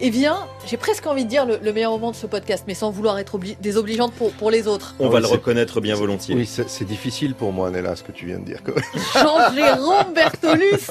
Et 0.00 0.10
bien, 0.10 0.46
j'ai 0.66 0.76
presque 0.76 1.06
envie 1.06 1.24
de 1.24 1.30
dire 1.30 1.46
le, 1.46 1.72
meilleur 1.72 1.92
moment 1.92 2.10
de 2.10 2.16
ce 2.16 2.26
podcast, 2.26 2.64
mais 2.66 2.74
sans 2.74 2.90
vouloir 2.90 3.18
être 3.18 3.38
désobligeante 3.60 4.12
pour, 4.12 4.32
pour 4.32 4.50
les 4.50 4.68
autres. 4.68 4.94
On 4.98 5.08
va 5.08 5.20
le 5.20 5.26
reconnaître 5.26 5.80
bien 5.80 5.94
volontiers. 5.94 6.34
Oui, 6.34 6.46
c'est, 6.46 6.84
difficile 6.84 7.34
pour 7.34 7.52
moi, 7.52 7.70
Nella, 7.70 7.96
ce 7.96 8.02
que 8.02 8.12
tu 8.12 8.26
viens 8.26 8.38
de 8.38 8.44
dire. 8.44 8.60
Jean-Jérôme 9.14 10.14
Bertolus 10.14 10.86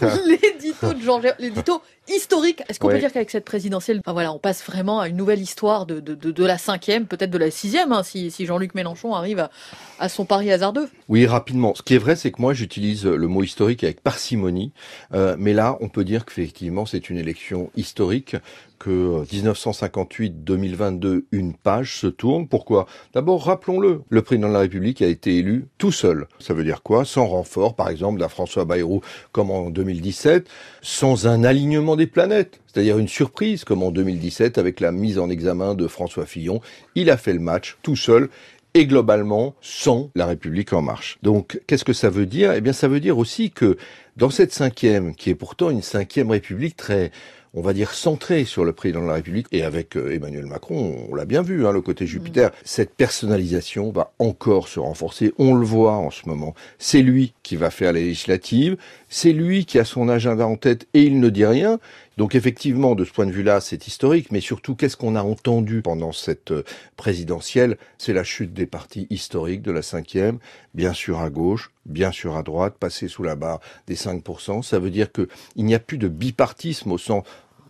L'édito 0.26 0.92
de 0.92 1.00
Jean 1.00 1.20
l'édito 1.38 1.80
historique. 2.08 2.62
Est-ce 2.68 2.78
qu'on 2.78 2.88
peut 2.88 2.98
dire 2.98 3.12
qu'avec 3.12 3.30
cette 3.30 3.44
présidentielle, 3.44 4.00
voilà, 4.06 4.32
on 4.32 4.38
passe 4.38 4.62
vraiment 4.64 5.00
à 5.00 5.08
une 5.08 5.16
nouvelle 5.16 5.35
histoire 5.36 5.86
de, 5.86 6.00
de, 6.00 6.14
de, 6.14 6.44
la 6.44 6.58
cinquième, 6.58 7.06
peut-être 7.06 7.30
de 7.30 7.38
la 7.38 7.50
sixième, 7.50 7.92
hein, 7.92 8.02
si, 8.02 8.30
si 8.30 8.46
Jean-Luc 8.46 8.74
Mélenchon 8.74 9.14
arrive 9.14 9.40
à, 9.40 9.50
à, 9.98 10.08
son 10.08 10.24
pari 10.24 10.50
hasardeux 10.50 10.88
Oui, 11.08 11.26
rapidement. 11.26 11.74
Ce 11.74 11.82
qui 11.82 11.94
est 11.94 11.98
vrai, 11.98 12.16
c'est 12.16 12.30
que 12.30 12.40
moi, 12.40 12.54
j'utilise 12.54 13.06
le 13.06 13.28
mot 13.28 13.42
historique 13.42 13.84
avec 13.84 14.00
parcimonie, 14.00 14.72
euh, 15.14 15.36
mais 15.38 15.52
là, 15.52 15.76
on 15.80 15.88
peut 15.88 16.04
dire 16.04 16.24
qu'effectivement, 16.24 16.86
c'est 16.86 17.10
une 17.10 17.18
élection 17.18 17.70
historique 17.76 18.36
que 18.78 19.24
1958-2022, 19.24 21.06
euh, 21.06 21.26
une 21.32 21.54
page 21.54 21.98
se 21.98 22.06
tourne. 22.06 22.48
Pourquoi? 22.48 22.86
D'abord, 23.14 23.44
rappelons-le, 23.44 24.02
le 24.08 24.22
président 24.22 24.48
de 24.48 24.52
la 24.52 24.60
République 24.60 25.02
a 25.02 25.06
été 25.06 25.38
élu 25.38 25.66
tout 25.78 25.92
seul. 25.92 26.26
Ça 26.38 26.54
veut 26.54 26.64
dire 26.64 26.82
quoi? 26.82 27.04
Sans 27.04 27.26
renfort, 27.26 27.74
par 27.74 27.88
exemple, 27.88 28.20
d'un 28.20 28.28
François 28.28 28.64
Bayrou 28.64 29.00
comme 29.32 29.50
en 29.50 29.70
2017, 29.70 30.48
sans 30.82 31.26
un 31.26 31.44
alignement 31.44 31.96
des 31.96 32.06
planètes, 32.06 32.60
c'est-à-dire 32.66 32.98
une 32.98 33.08
surprise 33.08 33.64
comme 33.64 33.82
en 33.82 33.90
2017 33.90 34.58
avec 34.58 34.80
la 34.80 34.92
mise 34.92 35.18
en 35.18 35.30
examen 35.30 35.74
de 35.74 35.86
François 35.88 36.26
Fillon. 36.26 36.60
Il 36.94 37.10
a 37.10 37.16
fait 37.16 37.32
le 37.32 37.40
match 37.40 37.76
tout 37.82 37.96
seul 37.96 38.28
et 38.76 38.86
globalement 38.86 39.54
sans 39.62 40.10
la 40.14 40.26
République 40.26 40.74
en 40.74 40.82
marche. 40.82 41.18
Donc, 41.22 41.58
qu'est-ce 41.66 41.84
que 41.84 41.94
ça 41.94 42.10
veut 42.10 42.26
dire? 42.26 42.52
Eh 42.52 42.60
bien, 42.60 42.74
ça 42.74 42.88
veut 42.88 43.00
dire 43.00 43.16
aussi 43.16 43.50
que 43.50 43.78
dans 44.18 44.28
cette 44.28 44.52
cinquième, 44.52 45.14
qui 45.14 45.30
est 45.30 45.34
pourtant 45.34 45.70
une 45.70 45.80
cinquième 45.80 46.30
République 46.30 46.76
très 46.76 47.10
on 47.56 47.62
va 47.62 47.72
dire, 47.72 47.94
centré 47.94 48.44
sur 48.44 48.64
le 48.64 48.72
président 48.74 49.02
de 49.02 49.08
la 49.08 49.14
République. 49.14 49.46
Et 49.50 49.62
avec 49.62 49.96
euh, 49.96 50.14
Emmanuel 50.14 50.44
Macron, 50.44 51.06
on 51.10 51.14
l'a 51.14 51.24
bien 51.24 51.42
vu, 51.42 51.66
hein, 51.66 51.72
le 51.72 51.80
côté 51.80 52.06
Jupiter. 52.06 52.50
Cette 52.64 52.94
personnalisation 52.94 53.90
va 53.90 54.12
encore 54.18 54.68
se 54.68 54.78
renforcer. 54.78 55.32
On 55.38 55.54
le 55.54 55.64
voit 55.64 55.94
en 55.94 56.10
ce 56.10 56.28
moment. 56.28 56.54
C'est 56.78 57.02
lui 57.02 57.32
qui 57.42 57.56
va 57.56 57.70
faire 57.70 57.94
les 57.94 58.04
législatives. 58.04 58.76
C'est 59.08 59.32
lui 59.32 59.64
qui 59.64 59.78
a 59.78 59.84
son 59.84 60.08
agenda 60.10 60.46
en 60.46 60.56
tête 60.56 60.86
et 60.92 61.02
il 61.02 61.18
ne 61.18 61.30
dit 61.30 61.46
rien. 61.46 61.78
Donc 62.18 62.34
effectivement, 62.34 62.94
de 62.94 63.04
ce 63.04 63.12
point 63.12 63.26
de 63.26 63.32
vue-là, 63.32 63.60
c'est 63.60 63.86
historique, 63.86 64.32
mais 64.32 64.40
surtout, 64.40 64.74
qu'est-ce 64.74 64.96
qu'on 64.96 65.16
a 65.16 65.22
entendu 65.22 65.82
pendant 65.82 66.12
cette 66.12 66.50
euh, 66.50 66.64
présidentielle? 66.96 67.76
C'est 67.98 68.14
la 68.14 68.24
chute 68.24 68.54
des 68.54 68.66
partis 68.66 69.06
historiques 69.10 69.60
de 69.60 69.70
la 69.70 69.82
cinquième, 69.82 70.38
bien 70.74 70.94
sûr 70.94 71.20
à 71.20 71.28
gauche, 71.28 71.72
bien 71.84 72.12
sûr 72.12 72.36
à 72.36 72.42
droite, 72.42 72.76
passer 72.80 73.08
sous 73.08 73.22
la 73.22 73.36
barre 73.36 73.60
des 73.86 73.96
5%. 73.96 74.62
Ça 74.62 74.78
veut 74.78 74.90
dire 74.90 75.12
qu'il 75.12 75.26
n'y 75.56 75.74
a 75.74 75.78
plus 75.78 75.98
de 75.98 76.08
bipartisme 76.08 76.92
au 76.92 76.98
sens 76.98 77.22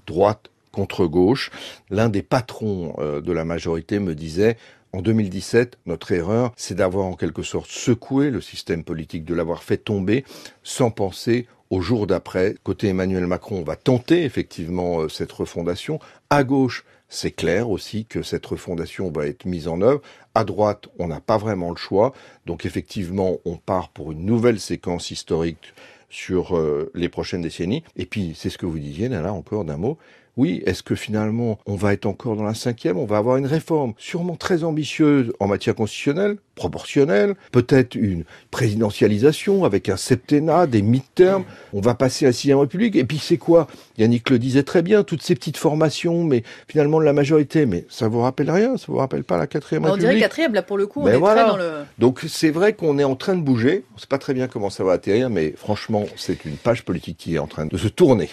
droite 0.07 0.51
contre 0.73 1.07
gauche. 1.07 1.51
L'un 1.91 2.09
des 2.09 2.23
patrons 2.23 2.95
euh, 2.99 3.21
de 3.21 3.33
la 3.33 3.45
majorité 3.45 3.99
me 3.99 4.15
disait 4.15 4.57
en 4.93 5.03
2017, 5.03 5.79
notre 5.87 6.13
erreur, 6.13 6.53
c'est 6.57 6.77
d'avoir 6.77 7.07
en 7.07 7.17
quelque 7.17 7.43
sorte 7.43 7.71
secoué 7.71 8.31
le 8.31 8.41
système 8.41 8.85
politique, 8.85 9.25
de 9.25 9.35
l'avoir 9.35 9.63
fait 9.63 9.77
tomber 9.77 10.25
sans 10.63 10.91
penser 10.91 11.47
au 11.71 11.81
jour 11.81 12.07
d'après. 12.07 12.55
Côté 12.63 12.89
Emmanuel 12.89 13.27
Macron, 13.27 13.59
on 13.59 13.63
va 13.63 13.77
tenter 13.77 14.25
effectivement 14.25 15.01
euh, 15.01 15.09
cette 15.09 15.33
refondation. 15.33 15.99
À 16.31 16.45
gauche, 16.45 16.85
c'est 17.09 17.31
clair 17.31 17.71
aussi 17.71 18.05
que 18.05 18.23
cette 18.23 18.47
refondation 18.47 19.11
va 19.11 19.27
être 19.27 19.45
mise 19.45 19.69
en 19.69 19.81
œuvre. 19.81 20.01
À 20.35 20.45
droite, 20.45 20.89
on 20.99 21.09
n'a 21.09 21.21
pas 21.21 21.37
vraiment 21.37 21.71
le 21.71 21.77
choix. 21.77 22.13
Donc 22.47 22.67
effectivement, 22.67 23.37
on 23.45 23.57
part 23.57 23.91
pour 23.91 24.13
une 24.13 24.25
nouvelle 24.25 24.61
séquence 24.61 25.11
historique 25.11 25.75
sur 26.09 26.57
euh, 26.57 26.91
les 26.95 27.09
prochaines 27.09 27.43
décennies. 27.43 27.83
Et 27.97 28.07
puis, 28.07 28.33
c'est 28.35 28.51
ce 28.51 28.59
que 28.59 28.67
vous 28.67 28.79
disiez, 28.79 29.09
là, 29.09 29.33
encore 29.33 29.65
d'un 29.65 29.77
mot, 29.77 29.99
oui, 30.37 30.63
est-ce 30.67 30.83
que 30.83 30.95
finalement 30.95 31.59
on 31.67 31.77
va 31.77 31.93
être 31.93 32.07
encore 32.07 32.37
dans 32.37 32.45
la 32.45 32.55
cinquième? 32.55 32.99
On 32.99 33.07
va 33.07 33.17
avoir 33.17 33.37
une 33.37 33.47
réforme 33.47 33.95
sûrement 33.99 34.37
très 34.37 34.65
ambitieuse 34.65 35.33
en 35.41 35.47
matière 35.47 35.75
constitutionnelle, 35.75 36.37
proportionnelle, 36.55 37.35
peut-être 37.53 37.95
une 37.95 38.25
présidentialisation 38.51 39.65
avec 39.65 39.89
un 39.89 39.97
septennat, 39.97 40.67
des 40.67 40.83
mi-termes. 40.83 41.45
On 41.73 41.81
va 41.81 41.95
passer 41.95 42.25
à 42.25 42.29
la 42.29 42.33
sixième 42.33 42.59
république. 42.59 42.97
Et 42.97 43.05
puis 43.05 43.19
c'est 43.19 43.37
quoi? 43.37 43.67
Yannick 43.99 44.29
le 44.31 44.39
disait 44.39 44.63
très 44.63 44.83
bien, 44.83 45.05
toutes 45.05 45.23
ces 45.23 45.35
petites 45.35 45.57
formations, 45.57 46.25
mais 46.25 46.43
finalement 46.69 47.01
la 47.01 47.13
majorité. 47.13 47.67
Mais 47.67 47.87
ça 47.89 48.09
vous 48.09 48.21
rappelle 48.21 48.51
rien? 48.51 48.77
Ça 48.77 48.87
vous 48.89 48.97
rappelle 48.97 49.25
pas 49.25 49.39
la 49.39 49.47
quatrième 49.47 49.85
république 49.85 50.05
On 50.05 50.09
dirait 50.09 50.21
quatrième, 50.21 50.55
là 50.55 50.63
pour 50.63 50.79
le 50.79 50.87
coup, 50.87 51.03
on 51.03 51.09
est 51.09 51.21
très 51.21 51.47
dans 51.47 51.57
le... 51.57 51.85
Donc 51.99 52.25
c'est 52.29 52.51
vrai 52.51 52.73
qu'on 52.75 52.99
est 52.99 53.05
en 53.05 53.17
train 53.17 53.37
de 53.37 53.43
bouger. 53.43 53.85
On 53.95 53.99
sait 53.99 54.07
pas 54.07 54.19
très 54.19 54.35
bien 54.35 54.49
comment 54.49 54.71
ça 54.71 54.85
va 54.85 54.93
atterrir, 54.93 55.31
mais 55.31 55.55
franchement, 55.57 56.05
c'est 56.17 56.45
une 56.45 56.57
page 56.57 56.85
politique 56.85 57.19
qui 57.19 57.37
est 57.37 57.39
en 57.39 57.47
train 57.47 57.67
de 57.67 57.77
se 57.77 57.89
tourner. 57.89 58.31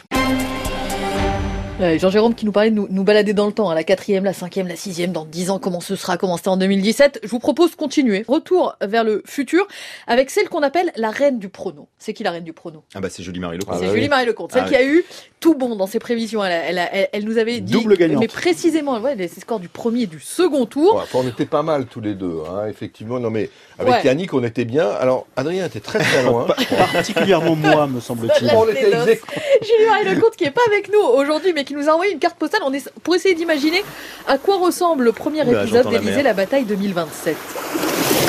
Jean-Jérôme 1.79 2.35
qui 2.35 2.45
nous 2.45 2.51
parlait 2.51 2.71
de 2.71 2.75
nous, 2.75 3.03
balader 3.03 3.33
dans 3.33 3.47
le 3.47 3.51
temps, 3.51 3.69
à 3.69 3.75
la 3.75 3.83
quatrième, 3.83 4.23
la 4.23 4.33
cinquième, 4.33 4.67
la 4.67 4.75
sixième, 4.75 5.11
dans 5.11 5.25
dix 5.25 5.49
ans, 5.49 5.59
comment 5.59 5.81
ce 5.81 5.95
sera, 5.95 6.17
comment 6.17 6.37
c'était 6.37 6.49
en 6.49 6.57
2017. 6.57 7.21
Je 7.23 7.27
vous 7.27 7.39
propose 7.39 7.71
de 7.71 7.75
continuer. 7.75 8.23
Retour 8.27 8.75
vers 8.81 9.03
le 9.03 9.23
futur 9.25 9.67
avec 10.07 10.29
celle 10.29 10.49
qu'on 10.49 10.61
appelle 10.61 10.91
la 10.95 11.09
reine 11.09 11.39
du 11.39 11.49
prono. 11.49 11.89
C'est 11.97 12.13
qui 12.13 12.23
la 12.23 12.31
reine 12.31 12.43
du 12.43 12.53
prono? 12.53 12.83
Ah 12.93 13.01
bah 13.01 13.09
c'est 13.09 13.23
Julie-Marie 13.23 13.57
Lecomte. 13.57 13.79
c'est 13.79 13.89
Julie-Marie 13.89 14.25
Lecomte, 14.25 14.51
celle 14.51 14.63
ah 14.65 14.69
qui 14.69 14.75
a 14.75 14.85
eu 14.85 15.03
tout 15.43 15.55
bon 15.55 15.75
dans 15.75 15.87
ses 15.87 15.99
prévisions. 15.99 16.41
Elle, 16.41 16.79
elle, 16.79 17.09
elle, 17.11 17.25
nous 17.25 17.37
avait 17.37 17.59
dit, 17.59 17.73
Double 17.73 17.97
gagnante. 17.97 18.21
mais 18.21 18.29
précisément, 18.29 18.97
ouais, 19.01 19.15
les 19.15 19.27
scores 19.27 19.59
du 19.59 19.67
premier 19.67 20.03
et 20.03 20.07
du 20.07 20.21
second 20.21 20.65
tour. 20.65 21.05
on 21.13 21.27
était 21.27 21.45
pas 21.45 21.63
mal 21.63 21.85
tous 21.85 21.99
les 21.99 22.13
deux, 22.13 22.37
hein, 22.49 22.67
effectivement. 22.69 23.19
Non 23.19 23.29
mais 23.29 23.49
avec 23.77 24.05
Yannick, 24.05 24.33
on 24.33 24.41
était 24.41 24.63
bien. 24.63 24.87
Alors 24.87 25.27
Adrien 25.35 25.65
était 25.65 25.81
très 25.81 25.99
très 25.99 26.23
loin. 26.23 26.47
Particulièrement 26.93 27.57
moi, 27.57 27.87
me 27.87 27.99
semble-t-il. 27.99 28.47
Julie-Marie 28.47 30.15
Lecomte 30.15 30.37
qui 30.37 30.45
est 30.45 30.51
pas 30.51 30.61
avec 30.67 30.89
nous 30.89 31.01
aujourd'hui, 31.01 31.51
mais 31.53 31.65
qui 31.65 31.73
nous 31.73 31.89
a 31.89 31.91
envoyé 31.91 32.13
une 32.13 32.19
carte 32.19 32.37
postale 32.37 32.61
on 32.65 32.71
est, 32.71 32.89
pour 33.03 33.13
essayer 33.13 33.35
d'imaginer 33.35 33.83
à 34.27 34.37
quoi 34.37 34.55
ressemble 34.59 35.03
le 35.03 35.11
premier 35.11 35.41
épisode 35.41 35.89
d'Élysée, 35.89 36.23
la, 36.23 36.33
bataille 36.33 36.63
2027. 36.63 37.35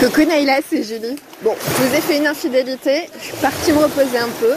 Coucou 0.00 0.24
Naïla, 0.24 0.58
c'est 0.68 0.82
Julie. 0.82 1.14
Bon, 1.42 1.54
je 1.60 1.82
vous 1.84 1.94
ai 1.94 2.00
fait 2.00 2.18
une 2.18 2.26
infidélité, 2.26 3.08
je 3.20 3.24
suis 3.26 3.36
partie 3.36 3.72
me 3.72 3.84
reposer 3.84 4.18
un 4.18 4.28
peu, 4.40 4.54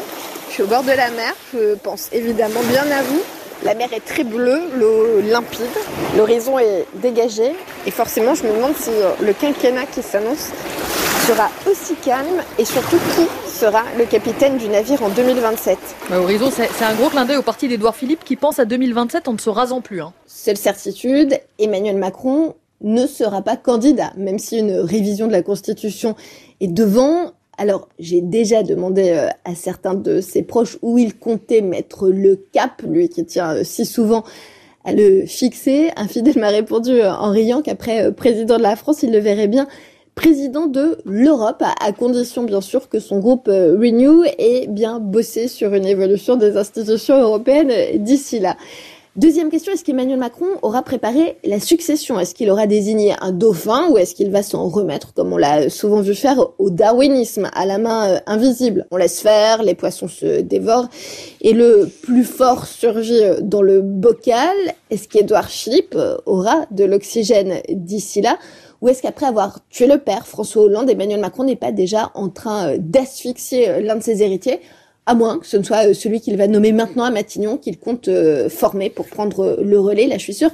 suis 0.57 0.63
au 0.63 0.67
bord 0.67 0.81
de 0.81 0.87
la 0.87 1.11
mer, 1.11 1.35
je 1.53 1.75
pense 1.75 2.09
évidemment 2.11 2.61
bien 2.71 2.81
à 2.89 3.03
vous. 3.03 3.21
La 3.63 3.75
mer 3.75 3.89
est 3.93 4.03
très 4.03 4.23
bleue, 4.23 4.59
l'eau 4.75 5.21
limpide, 5.21 5.61
l'horizon 6.17 6.57
est 6.57 6.87
dégagé 6.95 7.55
et 7.85 7.91
forcément 7.91 8.33
je 8.33 8.41
me 8.41 8.55
demande 8.55 8.75
si 8.75 8.89
le 9.21 9.33
quinquennat 9.33 9.85
qui 9.85 10.01
s'annonce 10.01 10.49
sera 11.27 11.51
aussi 11.69 11.93
calme 12.03 12.41
et 12.57 12.65
surtout 12.65 12.97
qui 13.15 13.51
sera 13.51 13.83
le 13.99 14.05
capitaine 14.05 14.57
du 14.57 14.67
navire 14.67 15.03
en 15.03 15.09
2027. 15.09 15.77
Bah, 16.09 16.19
Horizon, 16.19 16.49
c'est 16.49 16.83
un 16.83 16.95
gros 16.95 17.09
clin 17.09 17.25
d'œil 17.25 17.37
au 17.37 17.43
parti 17.43 17.67
d'Edouard 17.67 17.95
Philippe 17.95 18.23
qui 18.23 18.35
pense 18.35 18.57
à 18.57 18.65
2027 18.65 19.27
en 19.27 19.33
ne 19.33 19.37
se 19.37 19.51
rasant 19.51 19.81
plus. 19.81 20.01
Hein. 20.01 20.11
Seule 20.25 20.57
certitude, 20.57 21.39
Emmanuel 21.59 21.97
Macron 21.97 22.55
ne 22.81 23.05
sera 23.05 23.43
pas 23.43 23.57
candidat, 23.57 24.11
même 24.17 24.39
si 24.39 24.57
une 24.57 24.71
révision 24.79 25.27
de 25.27 25.33
la 25.33 25.43
Constitution 25.43 26.15
est 26.61 26.67
devant. 26.67 27.33
Alors, 27.59 27.89
j'ai 27.97 28.21
déjà 28.21 28.61
demandé 28.61 29.09
euh, 29.09 29.29
à 29.43 29.55
certains 29.55 29.95
de 29.95 30.21
ses 30.21 30.43
proches 30.43 30.77
où 30.83 30.99
il 30.99 31.17
comptait 31.17 31.61
mettre 31.61 32.07
le 32.07 32.35
cap, 32.35 32.83
lui 32.87 33.09
qui 33.09 33.25
tient 33.25 33.55
euh, 33.55 33.63
si 33.63 33.83
souvent 33.83 34.23
à 34.85 34.93
le 34.93 35.25
fixer. 35.25 35.89
Un 35.95 36.07
fidèle 36.07 36.37
m'a 36.37 36.49
répondu 36.49 36.91
euh, 36.91 37.11
en 37.11 37.31
riant 37.31 37.63
qu'après 37.63 38.11
président 38.11 38.57
de 38.57 38.61
la 38.63 38.75
France, 38.75 39.01
il 39.01 39.11
le 39.11 39.17
verrait 39.17 39.47
bien 39.47 39.67
président 40.13 40.67
de 40.67 40.97
l'Europe, 41.05 41.63
à, 41.79 41.91
condition 41.91 42.43
bien 42.43 42.61
sûr 42.61 42.89
que 42.89 42.99
son 42.99 43.19
groupe 43.19 43.47
Renew 43.47 44.23
ait 44.39 44.65
bien 44.67 44.99
bossé 44.99 45.47
sur 45.47 45.75
une 45.75 45.85
évolution 45.85 46.37
des 46.37 46.57
institutions 46.57 47.21
européennes 47.21 48.01
d'ici 48.03 48.39
là. 48.39 48.57
Deuxième 49.17 49.49
question, 49.49 49.73
est-ce 49.73 49.84
qu'Emmanuel 49.84 50.19
Macron 50.19 50.45
aura 50.62 50.84
préparé 50.84 51.38
la 51.43 51.60
succession? 51.60 52.19
Est-ce 52.19 52.36
qu'il 52.36 52.51
aura 52.51 52.67
désigné 52.67 53.15
un 53.19 53.32
dauphin 53.32 53.89
ou 53.89 53.97
est-ce 53.97 54.13
qu'il 54.13 54.30
va 54.30 54.43
s'en 54.43 54.69
remettre, 54.69 55.15
comme 55.15 55.34
on 55.34 55.38
l'a 55.38 55.71
souvent 55.71 56.01
vu 56.01 56.13
faire, 56.13 56.49
au 56.60 56.69
darwinisme, 56.69 57.49
à 57.56 57.65
la 57.65 57.80
main 57.80 58.10
euh, 58.10 58.19
invisible? 58.27 58.86
On 58.91 58.97
laisse 58.97 59.19
faire, 59.19 59.63
les 59.63 59.73
poissons 59.73 60.08
se 60.08 60.41
dévorent 60.41 60.88
et 61.41 61.53
le 61.53 61.89
plus 62.03 62.25
fort 62.25 62.67
surgit 62.67 63.23
euh, 63.23 63.39
dans 63.41 63.63
le 63.63 63.82
bocal. 63.82 64.56
Est-ce 64.91 65.08
qu'Edouard 65.08 65.49
Philippe 65.49 65.97
aura 66.27 66.67
de 66.69 66.84
l'oxygène 66.84 67.62
d'ici 67.69 68.21
là? 68.21 68.38
Ou 68.82 68.89
est-ce 68.89 69.01
qu'après 69.01 69.25
avoir 69.25 69.67
tué 69.69 69.88
le 69.88 69.97
père, 69.97 70.27
François 70.27 70.63
Hollande, 70.63 70.89
Emmanuel 70.89 71.19
Macron 71.19 71.43
n'est 71.43 71.56
pas 71.56 71.71
déjà 71.71 72.12
en 72.13 72.30
train 72.30 72.73
euh, 72.73 72.77
d'asphyxier 72.80 73.69
euh, 73.69 73.80
l'un 73.80 73.95
de 73.95 74.03
ses 74.03 74.21
héritiers? 74.21 74.60
À 75.07 75.15
moins 75.15 75.39
que 75.39 75.47
ce 75.47 75.57
ne 75.57 75.63
soit 75.63 75.87
euh, 75.87 75.93
celui 75.93 76.21
qu'il 76.21 76.37
va 76.37 76.47
nommer 76.47 76.71
maintenant 76.71 77.05
à 77.05 77.09
Matignon, 77.09 77.57
qu'il 77.57 77.79
compte 77.79 78.09
former 78.49 78.91
pour 78.91 79.07
prendre 79.07 79.57
le 79.61 79.79
relais. 79.79 80.05
Là, 80.05 80.17
je 80.17 80.23
suis 80.23 80.33
sûre 80.35 80.51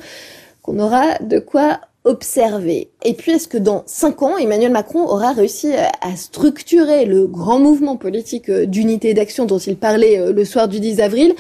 qu'on 0.62 0.80
aura 0.80 1.18
de 1.20 1.40
quoi 1.40 1.82
observer. 2.06 2.90
Et 3.04 3.14
puis, 3.14 3.32
est-ce 3.32 3.48
que 3.48 3.58
dans 3.58 3.84
cinq 3.86 4.22
ans, 4.22 4.38
Emmanuel 4.38 4.72
Macron 4.72 5.04
aura 5.04 5.34
réussi 5.34 5.72
à 5.74 6.16
structurer 6.16 7.06
le 7.06 7.28
grand 7.28 7.60
mouvement 7.60 7.98
politique 7.98 8.50
d'unité 8.52 9.14
d'action 9.14 9.46
dont 9.46 9.58
il 9.58 9.78
parlait 9.78 10.32
le 10.32 10.46
soir 10.46 10.68
du 10.68 10.80
10 10.80 11.00
avril 11.02 11.36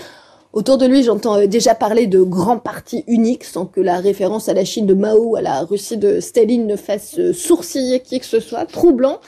Autour 0.53 0.77
de 0.77 0.85
lui, 0.85 1.01
j'entends 1.01 1.39
euh, 1.39 1.47
déjà 1.47 1.73
parler 1.73 2.05
de 2.05 2.21
grands 2.21 2.59
partis 2.59 3.03
uniques 3.07 3.43
sans 3.43 3.65
que 3.65 3.81
la 3.81 3.97
référence 3.97 4.49
à 4.49 4.53
la 4.53 4.63
Chine 4.63 4.85
de 4.85 4.93
Mao, 4.93 5.31
ou 5.31 5.35
à 5.35 5.41
la 5.41 5.61
Russie 5.61 5.97
de 5.97 6.19
Staline 6.19 6.67
ne 6.67 6.75
fasse 6.75 7.17
euh, 7.17 7.33
sourciller 7.33 8.01
qui 8.01 8.19
que 8.19 8.25
ce 8.27 8.39
soit. 8.39 8.65
Troublant 8.65 9.19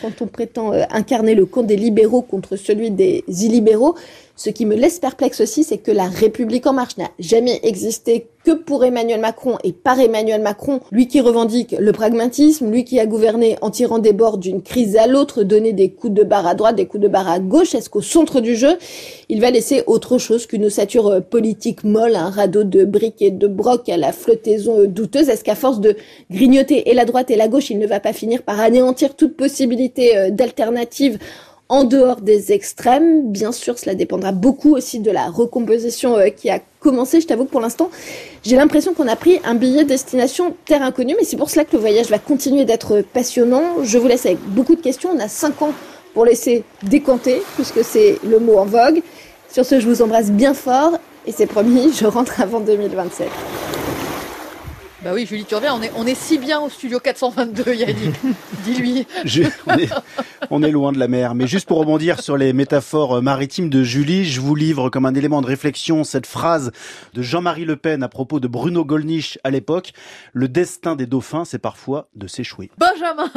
quand 0.00 0.20
on 0.22 0.26
prétend 0.26 0.72
euh, 0.72 0.82
incarner 0.90 1.36
le 1.36 1.46
camp 1.46 1.62
des 1.62 1.76
libéraux 1.76 2.22
contre 2.22 2.56
celui 2.56 2.90
des 2.90 3.22
illibéraux. 3.28 3.94
Ce 4.34 4.50
qui 4.50 4.64
me 4.64 4.74
laisse 4.74 4.98
perplexe 4.98 5.42
aussi, 5.42 5.62
c'est 5.62 5.78
que 5.78 5.92
la 5.92 6.06
République 6.06 6.66
en 6.66 6.72
marche 6.72 6.96
n'a 6.96 7.10
jamais 7.18 7.60
existé 7.62 8.28
que 8.44 8.52
pour 8.52 8.84
Emmanuel 8.84 9.20
Macron 9.20 9.58
et 9.62 9.72
par 9.72 10.00
Emmanuel 10.00 10.40
Macron, 10.40 10.80
lui 10.90 11.06
qui 11.06 11.20
revendique 11.20 11.76
le 11.78 11.92
pragmatisme, 11.92 12.70
lui 12.70 12.84
qui 12.84 12.98
a 12.98 13.06
gouverné 13.06 13.56
en 13.60 13.70
tirant 13.70 13.98
des 13.98 14.12
bords 14.12 14.38
d'une 14.38 14.62
crise 14.62 14.96
à 14.96 15.06
l'autre, 15.06 15.44
donné 15.44 15.72
des 15.72 15.90
coups 15.90 16.14
de 16.14 16.24
barre 16.24 16.46
à 16.46 16.54
droite, 16.54 16.76
des 16.76 16.86
coups 16.86 17.02
de 17.02 17.08
barre 17.08 17.28
à 17.28 17.38
gauche, 17.38 17.74
est-ce 17.74 17.90
qu'au 17.90 18.00
centre 18.00 18.40
du 18.40 18.56
jeu, 18.56 18.78
il 19.28 19.40
va 19.40 19.50
laisser 19.50 19.84
autre 19.86 20.18
chose 20.18 20.46
qu'une 20.46 20.64
ossature 20.64 21.22
politique 21.22 21.84
molle, 21.84 22.16
un 22.16 22.30
radeau 22.30 22.64
de 22.64 22.84
briques 22.84 23.22
et 23.22 23.30
de 23.30 23.46
broc 23.46 23.88
à 23.88 23.96
la 23.96 24.12
flottaison 24.12 24.86
douteuse? 24.86 25.28
Est-ce 25.28 25.44
qu'à 25.44 25.54
force 25.54 25.80
de 25.80 25.96
grignoter 26.30 26.90
et 26.90 26.94
la 26.94 27.04
droite 27.04 27.30
et 27.30 27.36
la 27.36 27.48
gauche, 27.48 27.70
il 27.70 27.78
ne 27.78 27.86
va 27.86 28.00
pas 28.00 28.12
finir 28.12 28.42
par 28.42 28.58
anéantir 28.60 29.14
toute 29.14 29.36
possibilité 29.36 30.16
euh, 30.16 30.30
d'alternative 30.30 31.18
en 31.68 31.84
dehors 31.84 32.20
des 32.20 32.52
extrêmes. 32.52 33.30
Bien 33.30 33.52
sûr, 33.52 33.78
cela 33.78 33.94
dépendra 33.94 34.32
beaucoup 34.32 34.74
aussi 34.74 34.98
de 34.98 35.10
la 35.10 35.26
recomposition 35.26 36.16
euh, 36.16 36.28
qui 36.28 36.50
a 36.50 36.60
commencé. 36.80 37.20
Je 37.20 37.26
t'avoue 37.26 37.44
que 37.44 37.50
pour 37.50 37.60
l'instant, 37.60 37.90
j'ai 38.44 38.56
l'impression 38.56 38.94
qu'on 38.94 39.08
a 39.08 39.16
pris 39.16 39.40
un 39.44 39.54
billet 39.54 39.84
destination 39.84 40.54
terre 40.64 40.82
inconnue, 40.82 41.14
mais 41.18 41.24
c'est 41.24 41.36
pour 41.36 41.50
cela 41.50 41.64
que 41.64 41.72
le 41.72 41.78
voyage 41.78 42.08
va 42.08 42.18
continuer 42.18 42.64
d'être 42.64 43.02
passionnant. 43.12 43.82
Je 43.82 43.98
vous 43.98 44.08
laisse 44.08 44.26
avec 44.26 44.38
beaucoup 44.40 44.74
de 44.74 44.82
questions. 44.82 45.10
On 45.14 45.18
a 45.18 45.28
cinq 45.28 45.62
ans 45.62 45.72
pour 46.14 46.24
laisser 46.24 46.64
décanter, 46.82 47.42
puisque 47.54 47.82
c'est 47.84 48.18
le 48.22 48.38
mot 48.38 48.58
en 48.58 48.66
vogue. 48.66 49.02
Sur 49.50 49.64
ce, 49.64 49.80
je 49.80 49.88
vous 49.88 50.02
embrasse 50.02 50.30
bien 50.30 50.54
fort 50.54 50.98
et 51.26 51.32
c'est 51.32 51.46
promis, 51.46 51.92
je 51.94 52.06
rentre 52.06 52.40
avant 52.40 52.60
2027. 52.60 53.28
Bah 55.04 55.10
oui, 55.12 55.26
Julie 55.26 55.44
Turvien, 55.44 55.74
on 55.74 55.82
est, 55.82 55.90
on 55.96 56.06
est 56.06 56.14
si 56.14 56.38
bien 56.38 56.60
au 56.60 56.68
studio 56.68 57.00
422, 57.00 57.74
Yannick. 57.74 58.14
Dis-lui. 58.62 59.04
On, 59.66 59.76
est, 59.76 59.90
on 60.50 60.62
est 60.62 60.70
loin 60.70 60.92
de 60.92 60.98
la 61.00 61.08
mer. 61.08 61.34
Mais 61.34 61.48
juste 61.48 61.66
pour 61.66 61.78
rebondir 61.78 62.20
sur 62.20 62.36
les 62.36 62.52
métaphores 62.52 63.20
maritimes 63.20 63.68
de 63.68 63.82
Julie, 63.82 64.24
je 64.24 64.40
vous 64.40 64.54
livre 64.54 64.90
comme 64.90 65.04
un 65.04 65.14
élément 65.14 65.42
de 65.42 65.48
réflexion 65.48 66.04
cette 66.04 66.26
phrase 66.26 66.70
de 67.14 67.22
Jean-Marie 67.22 67.64
Le 67.64 67.74
Pen 67.74 68.04
à 68.04 68.08
propos 68.08 68.38
de 68.38 68.46
Bruno 68.46 68.84
Gollnisch 68.84 69.40
à 69.42 69.50
l'époque. 69.50 69.92
Le 70.34 70.46
destin 70.46 70.94
des 70.94 71.06
dauphins, 71.06 71.44
c'est 71.44 71.58
parfois 71.58 72.06
de 72.14 72.28
s'échouer. 72.28 72.70
Benjamin, 72.78 73.28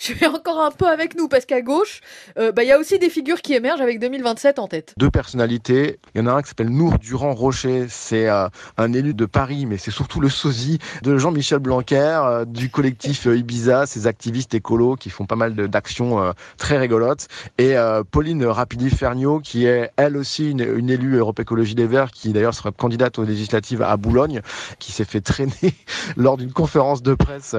tu 0.00 0.16
es 0.24 0.26
encore 0.26 0.62
un 0.62 0.70
peu 0.70 0.86
avec 0.86 1.18
nous 1.18 1.28
parce 1.28 1.44
qu'à 1.44 1.60
gauche, 1.60 2.00
euh, 2.38 2.50
bah, 2.50 2.62
il 2.64 2.68
y 2.68 2.72
a 2.72 2.78
aussi 2.78 2.98
des 2.98 3.10
figures 3.10 3.42
qui 3.42 3.52
émergent 3.52 3.82
avec 3.82 4.00
2027 4.00 4.58
en 4.58 4.68
tête. 4.68 4.94
deux 4.96 5.10
personnalités. 5.10 5.98
Il 6.14 6.22
y 6.22 6.24
en 6.24 6.28
a 6.28 6.32
un 6.32 6.40
qui 6.40 6.48
s'appelle 6.48 6.70
Nour 6.70 6.98
Durand-Rocher, 6.98 7.88
c'est 7.90 8.26
euh, 8.30 8.48
un 8.78 8.92
élu 8.94 9.12
de 9.12 9.26
Paris, 9.26 9.66
mais 9.66 9.76
c'est 9.76 9.90
surtout 9.90 10.20
le 10.20 10.30
sosie 10.30 10.78
de 11.02 11.09
Jean-Michel 11.18 11.58
Blanquer, 11.58 12.20
euh, 12.24 12.44
du 12.44 12.70
collectif 12.70 13.26
euh, 13.26 13.36
Ibiza, 13.36 13.86
ces 13.86 14.06
activistes 14.06 14.54
écolos 14.54 14.96
qui 14.96 15.10
font 15.10 15.26
pas 15.26 15.36
mal 15.36 15.54
d'actions 15.54 16.22
euh, 16.22 16.32
très 16.58 16.78
rigolotes. 16.78 17.28
Et 17.58 17.74
Pauline 18.10 18.44
Rapidi-Ferniaud, 18.44 19.40
qui 19.40 19.66
est 19.66 19.90
elle 19.96 20.16
aussi 20.16 20.50
une, 20.50 20.90
élue 20.90 21.16
Europe 21.16 21.40
Écologie 21.40 21.74
des 21.74 21.86
Verts, 21.86 22.10
qui 22.10 22.32
d'ailleurs 22.32 22.54
sera 22.54 22.72
candidate 22.72 23.18
aux 23.18 23.24
législatives 23.24 23.82
à 23.82 23.96
Boulogne, 23.96 24.40
qui 24.78 24.92
s'est 24.92 25.04
fait 25.04 25.20
traîner 25.20 25.74
lors 26.16 26.36
d'une 26.36 26.52
conférence 26.52 27.02
de 27.02 27.14
presse 27.14 27.54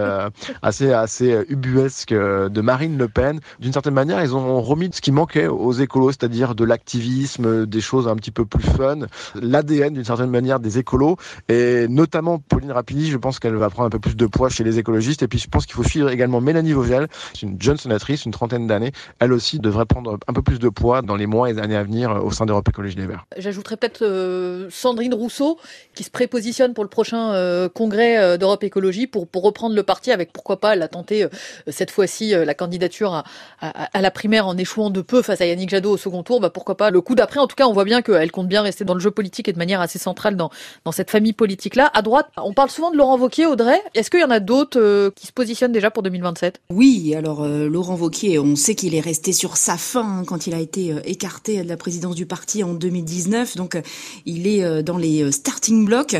assez, 0.61 0.91
assez 0.91 1.45
ubuesque 1.49 2.13
de 2.13 2.61
Marine 2.61 2.97
Le 2.97 3.07
Pen. 3.07 3.39
D'une 3.59 3.73
certaine 3.73 3.93
manière, 3.93 4.21
ils 4.21 4.35
ont 4.35 4.61
remis 4.61 4.89
ce 4.91 5.01
qui 5.01 5.11
manquait 5.11 5.47
aux 5.47 5.73
écolos, 5.73 6.11
c'est-à-dire 6.11 6.55
de 6.55 6.63
l'activisme, 6.63 7.65
des 7.65 7.81
choses 7.81 8.07
un 8.07 8.15
petit 8.15 8.31
peu 8.31 8.45
plus 8.45 8.63
fun, 8.63 8.99
l'ADN 9.35 9.93
d'une 9.93 10.05
certaine 10.05 10.29
manière 10.29 10.59
des 10.59 10.77
écolos, 10.77 11.17
et 11.49 11.87
notamment 11.87 12.39
Pauline 12.39 12.71
Rapidi, 12.71 13.09
je 13.09 13.17
pense 13.17 13.39
qu'elle 13.41 13.55
va 13.55 13.69
prendre 13.69 13.87
un 13.87 13.89
peu 13.89 13.99
plus 13.99 14.15
de 14.15 14.25
poids 14.25 14.47
chez 14.47 14.63
les 14.63 14.79
écologistes, 14.79 15.23
et 15.23 15.27
puis 15.27 15.39
je 15.39 15.49
pense 15.49 15.65
qu'il 15.65 15.75
faut 15.75 15.83
suivre 15.83 16.09
également 16.09 16.39
Mélanie 16.39 16.71
Vogel, 16.71 17.09
c'est 17.33 17.41
une 17.41 17.61
jeune 17.61 17.77
sénatrice, 17.77 18.25
une 18.25 18.31
trentaine 18.31 18.67
d'années, 18.67 18.93
elle 19.19 19.33
aussi 19.33 19.59
devrait 19.59 19.85
prendre 19.85 20.17
un 20.27 20.33
peu 20.33 20.41
plus 20.41 20.59
de 20.59 20.69
poids 20.69 21.01
dans 21.01 21.17
les 21.17 21.25
mois 21.25 21.49
et 21.49 21.53
les 21.53 21.59
années 21.59 21.75
à 21.75 21.83
venir 21.83 22.11
euh, 22.11 22.19
au 22.21 22.31
sein 22.31 22.45
d'Europe 22.45 22.69
Écologie 22.69 22.95
Les 22.95 23.07
Verts. 23.07 23.25
J'ajouterais 23.37 23.75
peut-être 23.75 24.03
euh, 24.03 24.67
Sandrine 24.69 25.13
Rousseau 25.13 25.59
qui 25.95 26.03
se 26.03 26.11
prépositionne 26.11 26.73
pour 26.73 26.83
le 26.83 26.89
prochain 26.89 27.33
euh, 27.33 27.67
congrès 27.67 28.17
euh, 28.17 28.37
d'Europe 28.37 28.63
Écologie 28.63 29.07
pour, 29.07 29.27
pour 29.27 29.43
reprendre 29.43 29.75
le 29.75 29.83
parti 29.83 30.11
avec 30.11 30.31
pourquoi 30.31 30.59
pas 30.59 30.75
elle 30.75 30.81
a 30.83 30.87
tenté 30.87 31.23
euh, 31.23 31.29
cette 31.67 31.89
fois-ci 31.89 32.35
euh, 32.35 32.45
la 32.45 32.53
candidature 32.53 33.13
à, 33.13 33.23
à, 33.59 33.89
à 33.97 34.01
la 34.01 34.11
primaire 34.11 34.45
en 34.45 34.55
échouant 34.57 34.91
de 34.91 35.01
peu 35.01 35.21
face 35.23 35.41
à 35.41 35.45
Yannick 35.45 35.69
Jadot 35.69 35.91
au 35.91 35.97
second 35.97 36.21
tour. 36.21 36.39
Bah, 36.39 36.51
pourquoi 36.51 36.77
pas 36.77 36.91
le 36.91 37.01
coup 37.01 37.15
d'après. 37.15 37.39
En 37.39 37.47
tout 37.47 37.55
cas, 37.55 37.65
on 37.65 37.73
voit 37.73 37.85
bien 37.85 38.01
qu'elle 38.01 38.31
compte 38.31 38.47
bien 38.47 38.61
rester 38.61 38.85
dans 38.85 38.93
le 38.93 38.99
jeu 38.99 39.11
politique 39.11 39.47
et 39.47 39.53
de 39.53 39.57
manière 39.57 39.81
assez 39.81 39.97
centrale 39.97 40.35
dans, 40.35 40.51
dans 40.85 40.91
cette 40.91 41.09
famille 41.09 41.33
politique-là. 41.33 41.89
À 41.93 42.01
droite, 42.01 42.27
on 42.37 42.53
parle 42.53 42.69
souvent 42.69 42.91
de 42.91 42.97
Laurent 42.97 43.17
Wauquiez, 43.17 43.30
Audrey. 43.39 43.81
Est-ce 43.95 44.09
qu'il 44.09 44.19
y 44.19 44.23
en 44.23 44.29
a 44.29 44.39
d'autres 44.39 44.79
euh, 44.79 45.11
qui 45.15 45.27
se 45.27 45.31
positionnent 45.31 45.71
déjà 45.71 45.89
pour 45.89 46.03
2027 46.03 46.61
Oui, 46.69 47.15
alors 47.15 47.43
euh, 47.43 47.67
Laurent 47.67 47.95
Wauquiez, 47.95 48.37
on 48.39 48.55
sait 48.55 48.75
qu'il 48.75 48.93
est 48.93 48.99
resté 48.99 49.31
sur 49.31 49.57
sa 49.57 49.77
fin 49.77 50.19
hein, 50.19 50.23
quand 50.25 50.47
il 50.47 50.53
a 50.53 50.59
été 50.59 50.91
euh, 50.91 50.99
écarté 51.05 51.63
de 51.63 51.67
la 51.67 51.77
présidence 51.77 52.15
du 52.15 52.25
parti 52.25 52.63
en 52.63 52.73
2019, 52.73 53.57
donc 53.57 53.75
euh, 53.75 53.81
il 54.25 54.47
est 54.47 54.63
euh, 54.63 54.81
dans 54.81 54.97
les 54.97 55.31
starting 55.31 55.85
blocks. 55.85 56.15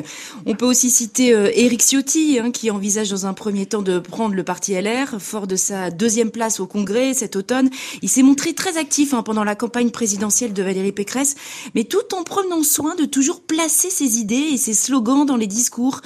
On 0.45 0.55
peut 0.55 0.65
aussi 0.65 0.89
citer 0.89 1.29
Éric 1.29 1.81
Ciotti, 1.81 2.39
hein, 2.39 2.51
qui 2.51 2.71
envisage 2.71 3.09
dans 3.09 3.25
un 3.25 3.33
premier 3.33 3.65
temps 3.65 3.81
de 3.81 3.99
prendre 3.99 4.35
le 4.35 4.43
parti 4.43 4.73
LR, 4.73 5.19
fort 5.19 5.47
de 5.47 5.55
sa 5.55 5.91
deuxième 5.91 6.31
place 6.31 6.59
au 6.59 6.67
Congrès 6.67 7.13
cet 7.13 7.35
automne. 7.35 7.69
Il 8.01 8.09
s'est 8.09 8.23
montré 8.23 8.53
très 8.53 8.77
actif 8.77 9.13
hein, 9.13 9.23
pendant 9.23 9.43
la 9.43 9.55
campagne 9.55 9.89
présidentielle 9.89 10.53
de 10.53 10.63
Valérie 10.63 10.91
Pécresse, 10.91 11.35
mais 11.75 11.83
tout 11.83 12.15
en 12.15 12.23
prenant 12.23 12.63
soin 12.63 12.95
de 12.95 13.05
toujours 13.05 13.41
placer 13.41 13.89
ses 13.89 14.19
idées 14.19 14.51
et 14.53 14.57
ses 14.57 14.73
slogans 14.73 15.25
dans 15.25 15.37
les 15.37 15.47
discours 15.47 16.01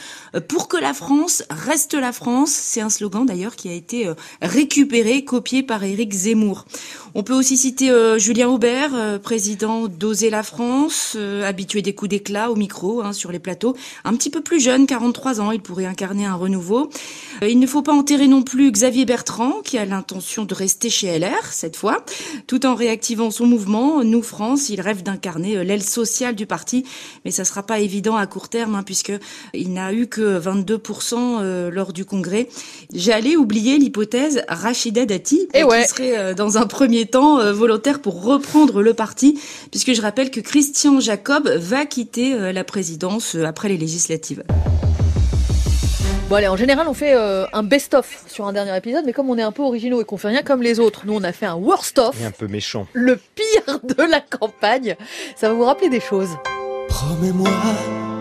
pour 0.48 0.68
que 0.68 0.78
la 0.78 0.94
France 0.96 1.44
reste 1.52 1.94
la 1.94 2.12
France. 2.12 2.50
C'est 2.52 2.82
un 2.82 2.90
slogan 2.90 3.26
d'ailleurs 3.26 3.56
qui 3.56 3.70
a 3.70 3.74
été 3.74 4.08
euh, 4.08 4.16
récupéré, 4.42 5.24
copié 5.24 5.62
par 5.62 5.84
Éric 5.84 6.12
Zemmour. 6.12 6.66
On 7.14 7.24
peut 7.24 7.34
aussi 7.34 7.58
citer 7.58 7.92
euh, 7.92 8.18
Julien 8.18 8.48
Aubert, 8.48 8.92
euh, 8.94 9.20
président 9.20 9.88
d'Oser 9.88 10.30
la 10.30 10.42
France, 10.42 11.18
habitué 11.44 11.82
des 11.82 11.94
coups 11.94 12.10
d'éclat 12.10 12.50
au 12.50 12.56
micro 12.56 13.02
hein, 13.02 13.14
sur 13.14 13.32
les 13.32 13.40
plateaux, 13.40 13.76
un 14.06 14.16
petit 14.16 14.30
peu 14.30 14.42
plus 14.42 14.60
jeune, 14.60 14.88
43 14.88 15.42
ans, 15.42 15.52
il 15.52 15.62
pourrait 15.62 15.86
incarner 15.86 16.26
un 16.26 16.36
renouveau. 16.36 16.90
Il 17.46 17.60
ne 17.60 17.68
faut 17.68 17.82
pas 17.82 17.94
enterrer 17.94 18.28
non 18.28 18.42
plus 18.42 18.72
Xavier 18.72 19.06
Bertrand, 19.06 19.62
qui 19.64 19.78
a 19.78 19.86
l'intention 19.86 20.46
de 20.46 20.54
rester 20.54 20.90
chez 20.90 21.20
LR 21.20 21.52
cette 21.52 21.76
fois, 21.76 22.06
tout 22.48 22.66
en 22.66 22.76
réactivant 22.76 23.32
son 23.32 23.46
mouvement. 23.46 24.04
Nous 24.04 24.24
France, 24.24 24.70
il 24.70 24.80
rêve 24.80 25.04
d'incarner 25.04 25.64
l'aile 25.64 25.84
sociale 25.84 26.36
du 26.36 26.46
parti, 26.46 26.86
mais 27.26 27.32
ça 27.32 27.44
sera 27.44 27.64
pas 27.64 27.80
évident 27.80 28.16
à 28.16 28.26
court 28.28 28.48
terme, 28.48 28.76
hein, 28.76 28.84
puisque 28.84 29.14
il 29.54 29.74
n'a 29.74 29.94
eu 29.94 30.08
que 30.08 30.40
22% 30.40 30.85
euh, 31.42 31.70
lors 31.72 31.94
du 31.94 32.06
congrès. 32.06 32.48
J'allais 32.94 33.36
oublier 33.36 33.78
l'hypothèse 33.78 34.44
Rachida 34.48 35.06
Dati, 35.06 35.48
Eh 35.54 35.60
qui 35.60 35.64
ouais. 35.64 35.86
serait 35.88 36.18
euh, 36.18 36.34
dans 36.34 36.58
un 36.58 36.68
premier 36.68 37.06
temps 37.06 37.40
euh, 37.40 37.54
volontaire 37.54 38.02
pour 38.02 38.24
reprendre 38.24 38.82
le 38.82 38.94
parti, 38.94 39.40
puisque 39.72 39.94
je 39.94 40.02
rappelle 40.02 40.32
que 40.32 40.40
Christian 40.40 41.00
Jacob 41.00 41.48
va 41.50 41.86
quitter 41.86 42.52
la 42.54 42.64
présidence 42.64 43.36
après 43.36 43.70
les 43.70 43.78
législatives. 43.78 44.44
Bon 46.30 46.38
allez, 46.38 46.48
en 46.48 46.58
général, 46.58 46.88
on 46.88 46.96
fait 46.96 47.14
euh, 47.14 47.46
un 47.54 47.62
best-of 47.62 48.24
sur 48.28 48.48
un 48.48 48.54
dernier 48.54 48.76
épisode, 48.76 49.04
mais 49.06 49.14
comme 49.14 49.30
on 49.30 49.38
est 49.38 49.44
un 49.44 49.52
peu 49.52 49.62
originaux 49.62 50.02
et 50.02 50.06
qu'on 50.06 50.18
fait 50.18 50.30
rien 50.30 50.42
comme 50.42 50.64
les 50.64 50.80
autres, 50.80 51.02
nous 51.06 51.14
on 51.14 51.24
a 51.24 51.32
fait 51.32 51.46
un 51.46 51.54
worst-of, 51.56 52.20
Et 52.20 52.26
un 52.26 52.32
peu 52.32 52.48
méchant. 52.48 52.88
le 52.94 53.18
pire 53.36 53.80
de 53.84 54.02
la 54.10 54.22
campagne. 54.22 54.96
Ça 55.36 55.50
va 55.50 55.54
vous 55.54 55.66
rappeler 55.66 55.90
des 55.90 56.00
choses. 56.00 56.30
Promets-moi, 56.88 57.50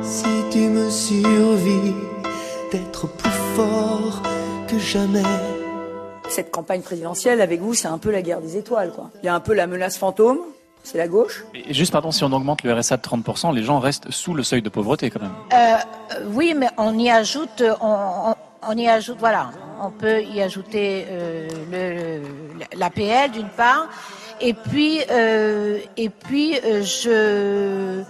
si 0.03 0.25
tu 0.53 0.59
me 0.69 0.91
survis, 0.91 1.95
d'être 2.75 3.07
plus 3.07 3.31
fort 3.55 4.21
que 4.67 4.79
jamais. 4.81 5.23
Cette 6.29 6.51
campagne 6.51 6.81
présidentielle, 6.83 7.41
avec 7.41 7.61
vous, 7.61 7.73
c'est 7.75 7.87
un 7.87 7.99
peu 7.99 8.11
la 8.11 8.21
guerre 8.21 8.41
des 8.41 8.57
étoiles. 8.57 8.91
Quoi. 8.91 9.11
Il 9.23 9.27
y 9.27 9.29
a 9.29 9.35
un 9.35 9.39
peu 9.41 9.55
la 9.55 9.69
menace 9.69 9.97
fantôme, 9.97 10.39
c'est 10.83 10.99
la 10.99 11.07
gauche. 11.07 11.45
Et 11.55 11.73
juste, 11.73 11.93
pardon, 11.93 12.11
si 12.11 12.25
on 12.25 12.33
augmente 12.33 12.65
le 12.65 12.73
RSA 12.75 12.97
de 12.97 13.03
30%, 13.03 13.55
les 13.55 13.63
gens 13.63 13.79
restent 13.79 14.11
sous 14.11 14.35
le 14.35 14.43
seuil 14.43 14.61
de 14.63 14.69
pauvreté 14.69 15.09
quand 15.11 15.21
même. 15.23 15.31
Euh, 15.53 15.77
oui, 16.33 16.55
mais 16.57 16.67
on 16.77 16.99
y 16.99 17.11
ajoute, 17.11 17.63
on, 17.81 18.31
on- 18.31 18.35
on 18.67 18.77
y 18.77 18.89
ajoute, 18.89 19.19
voilà, 19.21 19.51
on 19.81 19.91
peut 19.91 20.23
y 20.23 20.41
ajouter 20.41 21.07
euh, 21.11 22.21
l'APL 22.75 23.31
d'une 23.33 23.51
part, 23.51 23.87
et 24.41 24.55
puis, 24.55 25.01
euh, 25.11 25.79
et 25.99 26.09
puis 26.09 26.57
euh, 26.65 26.83
je. 26.83 27.11
euh, 27.11 28.03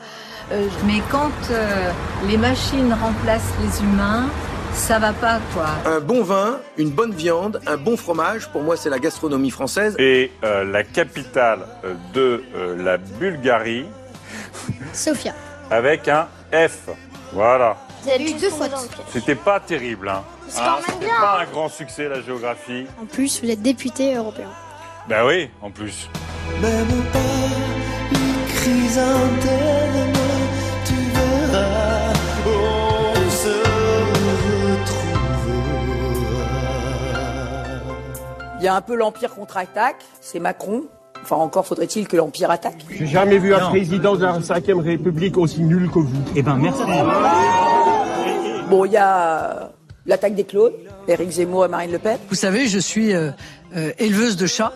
Mais 0.87 1.03
quand 1.11 1.33
euh, 1.51 1.91
les 2.29 2.37
machines 2.37 2.93
remplacent 3.03 3.53
les 3.61 3.83
humains, 3.83 4.27
ça 4.75 4.99
va 4.99 5.13
pas, 5.13 5.41
quoi. 5.55 5.67
Un 5.87 6.01
bon 6.01 6.23
vin, 6.23 6.59
une 6.77 6.91
bonne 6.91 7.13
viande, 7.13 7.61
un 7.67 7.77
bon 7.77 7.97
fromage, 7.97 8.49
pour 8.51 8.63
moi 8.63 8.77
c'est 8.77 8.91
la 8.91 8.99
gastronomie 8.99 9.51
française. 9.51 9.95
Et 9.99 10.31
euh, 10.45 10.65
la 10.65 10.83
capitale 10.85 11.61
euh, 11.85 11.95
de 12.13 12.43
euh, 12.55 12.83
la 12.83 12.99
Bulgarie 12.99 13.87
Sofia. 14.93 15.33
avec 15.71 16.09
un 16.09 16.27
F. 16.53 16.89
Voilà. 17.33 17.77
Vous 18.03 18.11
avez 18.11 18.31
eu 18.31 18.35
deux 18.35 18.51
fautes. 18.51 18.71
C'était 19.11 19.35
pas 19.35 19.61
terrible, 19.61 20.09
hein. 20.09 20.23
C'est 20.49 20.61
Hein, 20.61 20.77
quand 20.87 20.93
même 20.93 21.01
C'était 21.01 21.07
pas 21.21 21.41
un 21.41 21.45
grand 21.51 21.69
succès 21.71 22.09
la 22.09 22.21
géographie. 22.21 22.87
En 23.01 23.07
plus, 23.07 23.41
vous 23.43 23.51
êtes 23.51 23.63
député 23.63 24.15
européen. 24.15 24.51
Ben 25.09 25.25
oui, 25.27 25.49
en 25.63 25.71
plus. 25.71 26.09
Même 26.61 27.03
pas 27.13 27.19
une 28.13 28.47
chrysanthème, 28.55 30.13
tu 30.13 30.14
Il 38.65 38.69
y 38.69 38.71
a 38.71 38.75
un 38.77 38.81
peu 38.81 38.95
l'Empire 38.95 39.35
contre-attaque, 39.35 39.97
c'est 40.23 40.39
Macron. 40.41 40.85
Enfin, 41.23 41.37
encore 41.37 41.67
faudrait-il 41.67 42.09
que 42.09 42.17
l'Empire 42.17 42.51
attaque. 42.51 42.79
J'ai 42.89 43.07
jamais 43.07 43.37
vu 43.37 43.55
un 43.55 43.69
président 43.69 44.17
de 44.17 44.23
la 44.25 44.39
5ème 44.39 44.81
République 44.81 45.37
aussi 45.37 45.61
nul 45.61 45.91
que 45.91 45.99
vous. 45.99 46.09
Eh 46.35 46.41
ben 46.41 46.57
merci. 46.57 46.81
Bon, 48.71 48.87
il 48.87 48.93
y 48.93 48.97
a 48.97 49.69
l'attaque 50.07 50.35
des 50.35 50.45
clones, 50.45 50.73
Éric 51.07 51.29
Zemmour 51.33 51.67
et 51.67 51.69
Marine 51.69 51.93
Le 51.93 51.99
Pen. 51.99 52.17
Vous 52.31 52.35
savez, 52.37 52.67
je 52.67 52.79
suis 52.79 53.13
euh, 53.13 53.33
euh, 53.77 53.93
éleveuse 53.99 54.39
de 54.39 54.47
chats. 54.47 54.73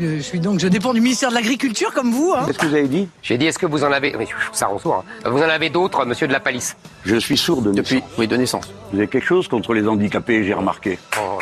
Euh, 0.00 0.18
Je 0.18 0.22
suis 0.22 0.38
donc, 0.38 0.60
je 0.60 0.68
dépends 0.68 0.94
du 0.94 1.00
ministère 1.00 1.30
de 1.30 1.34
l'Agriculture 1.34 1.92
comme 1.92 2.12
vous. 2.12 2.32
Hein. 2.36 2.44
Qu'est-ce 2.46 2.58
que 2.58 2.66
vous 2.66 2.74
avez 2.76 2.86
dit? 2.86 3.08
J'ai 3.20 3.36
dit, 3.36 3.46
est-ce 3.46 3.58
que 3.58 3.66
vous 3.66 3.82
en 3.82 3.90
avez. 3.90 4.14
Oui, 4.16 4.26
ça 4.52 4.66
rend 4.68 4.78
sourd. 4.78 5.04
hein. 5.24 5.28
Vous 5.30 5.38
en 5.42 5.48
avez 5.48 5.70
d'autres, 5.70 6.04
monsieur 6.04 6.28
de 6.28 6.32
la 6.32 6.38
Palisse? 6.38 6.76
Je 7.04 7.16
suis 7.16 7.36
sourd 7.36 7.62
de 7.62 7.72
Depuis, 7.72 8.00
oui, 8.16 8.28
de 8.28 8.36
naissance. 8.36 8.72
Vous 8.92 8.98
avez 8.98 9.08
quelque 9.08 9.26
chose 9.26 9.48
contre 9.48 9.74
les 9.74 9.88
handicapés, 9.88 10.44
j'ai 10.44 10.54
remarqué. 10.54 11.00
Oh. 11.20 11.38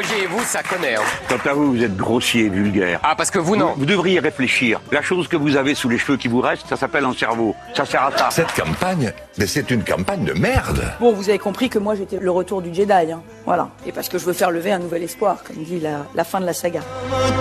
Et 0.00 0.26
vous, 0.26 0.42
ça 0.42 0.60
connaît. 0.62 0.96
hein. 0.96 1.02
Quant 1.28 1.38
à 1.48 1.52
vous, 1.54 1.70
vous 1.72 1.82
êtes 1.84 1.96
grossier, 1.96 2.48
vulgaire. 2.48 2.98
Ah, 3.04 3.14
parce 3.16 3.30
que 3.30 3.38
vous, 3.38 3.54
non. 3.54 3.74
Vous, 3.76 3.86
devriez 3.86 4.18
réfléchir. 4.18 4.80
La 4.90 5.02
chose 5.02 5.28
que 5.28 5.36
vous 5.36 5.56
avez 5.56 5.76
sous 5.76 5.88
les 5.88 5.98
cheveux 5.98 6.16
qui 6.16 6.26
vous 6.26 6.40
reste, 6.40 6.66
ça 6.68 6.76
s'appelle 6.76 7.04
un 7.04 7.12
cerveau. 7.14 7.54
Ça 7.74 7.84
sert 7.86 8.02
à 8.02 8.10
ça. 8.16 8.28
Cette 8.30 8.52
campagne, 8.54 9.12
mais 9.38 9.46
c'est 9.46 9.70
une 9.70 9.84
campagne 9.84 10.24
de 10.24 10.32
merde. 10.32 10.82
Bon, 10.98 11.12
vous 11.12 11.28
avez 11.28 11.38
compris 11.38 11.68
que 11.68 11.78
moi 11.78 11.94
j'étais 11.94 12.18
le 12.18 12.30
retour 12.32 12.60
du 12.60 12.74
Jedi, 12.74 13.12
hein. 13.12 13.22
voilà. 13.46 13.68
Et 13.86 13.92
parce 13.92 14.08
que 14.08 14.18
je 14.18 14.24
veux 14.24 14.32
faire 14.32 14.50
lever 14.50 14.72
un 14.72 14.80
nouvel 14.80 15.04
espoir, 15.04 15.36
comme 15.46 15.62
dit 15.62 15.78
la, 15.78 16.06
la 16.14 16.24
fin 16.24 16.40
de 16.40 16.46
la 16.46 16.54
saga. 16.54 16.80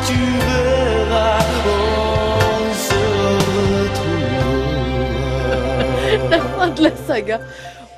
Tu 0.05 0.13
verras, 0.13 1.39
on 1.65 2.73
se 2.73 2.93
retrouvera. 3.81 6.29
la 6.29 6.39
fin 6.39 6.67
de 6.67 6.83
la 6.83 6.91
saga. 7.07 7.39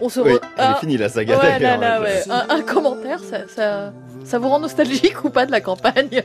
On 0.01 0.09
se 0.09 0.19
Oui, 0.19 0.31
re- 0.33 0.39
elle 0.57 0.71
est 0.71 0.79
finie 0.79 0.97
la 0.97 1.09
saga 1.09 1.37
ouais, 1.37 1.43
là, 1.43 1.59
d'ailleurs. 1.59 1.79
là, 1.79 2.01
ouais. 2.01 2.23
un, 2.29 2.45
un 2.49 2.61
commentaire, 2.61 3.19
ça, 3.19 3.47
ça, 3.47 3.93
ça 4.25 4.39
vous 4.39 4.49
rend 4.49 4.59
nostalgique 4.59 5.23
ou 5.23 5.29
pas 5.29 5.45
de 5.45 5.51
la 5.51 5.61
campagne? 5.61 6.23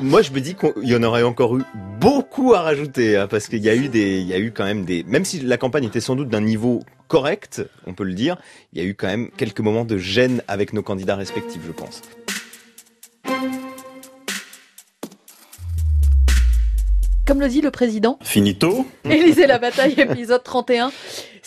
Moi, 0.00 0.22
je 0.22 0.30
me 0.32 0.40
dis 0.40 0.54
qu'il 0.54 0.72
y 0.88 0.96
en 0.96 1.02
aurait 1.02 1.22
encore 1.22 1.56
eu 1.58 1.62
beaucoup 2.00 2.54
à 2.54 2.62
rajouter, 2.62 3.18
hein, 3.18 3.26
parce 3.28 3.48
qu'il 3.48 3.58
y 3.62 3.68
a 3.68 3.74
eu 3.74 3.88
des, 3.88 4.18
il 4.20 4.26
y 4.26 4.32
a 4.32 4.38
eu 4.38 4.50
quand 4.50 4.64
même 4.64 4.86
des, 4.86 5.04
même 5.04 5.26
si 5.26 5.40
la 5.40 5.58
campagne 5.58 5.84
était 5.84 6.00
sans 6.00 6.16
doute 6.16 6.30
d'un 6.30 6.40
niveau 6.40 6.80
correct, 7.08 7.62
on 7.86 7.92
peut 7.92 8.04
le 8.04 8.14
dire, 8.14 8.38
il 8.72 8.82
y 8.82 8.84
a 8.84 8.88
eu 8.88 8.94
quand 8.94 9.08
même 9.08 9.28
quelques 9.36 9.60
moments 9.60 9.84
de 9.84 9.98
gêne 9.98 10.42
avec 10.48 10.72
nos 10.72 10.82
candidats 10.82 11.16
respectifs, 11.16 11.60
je 11.66 11.72
pense. 11.72 12.00
Comme 17.26 17.40
le 17.40 17.48
dit 17.48 17.60
le 17.60 17.70
président, 17.70 18.18
Finito. 18.22 18.86
Élysée 19.04 19.46
la 19.46 19.58
bataille, 19.58 19.94
épisode 19.96 20.42
31. 20.42 20.90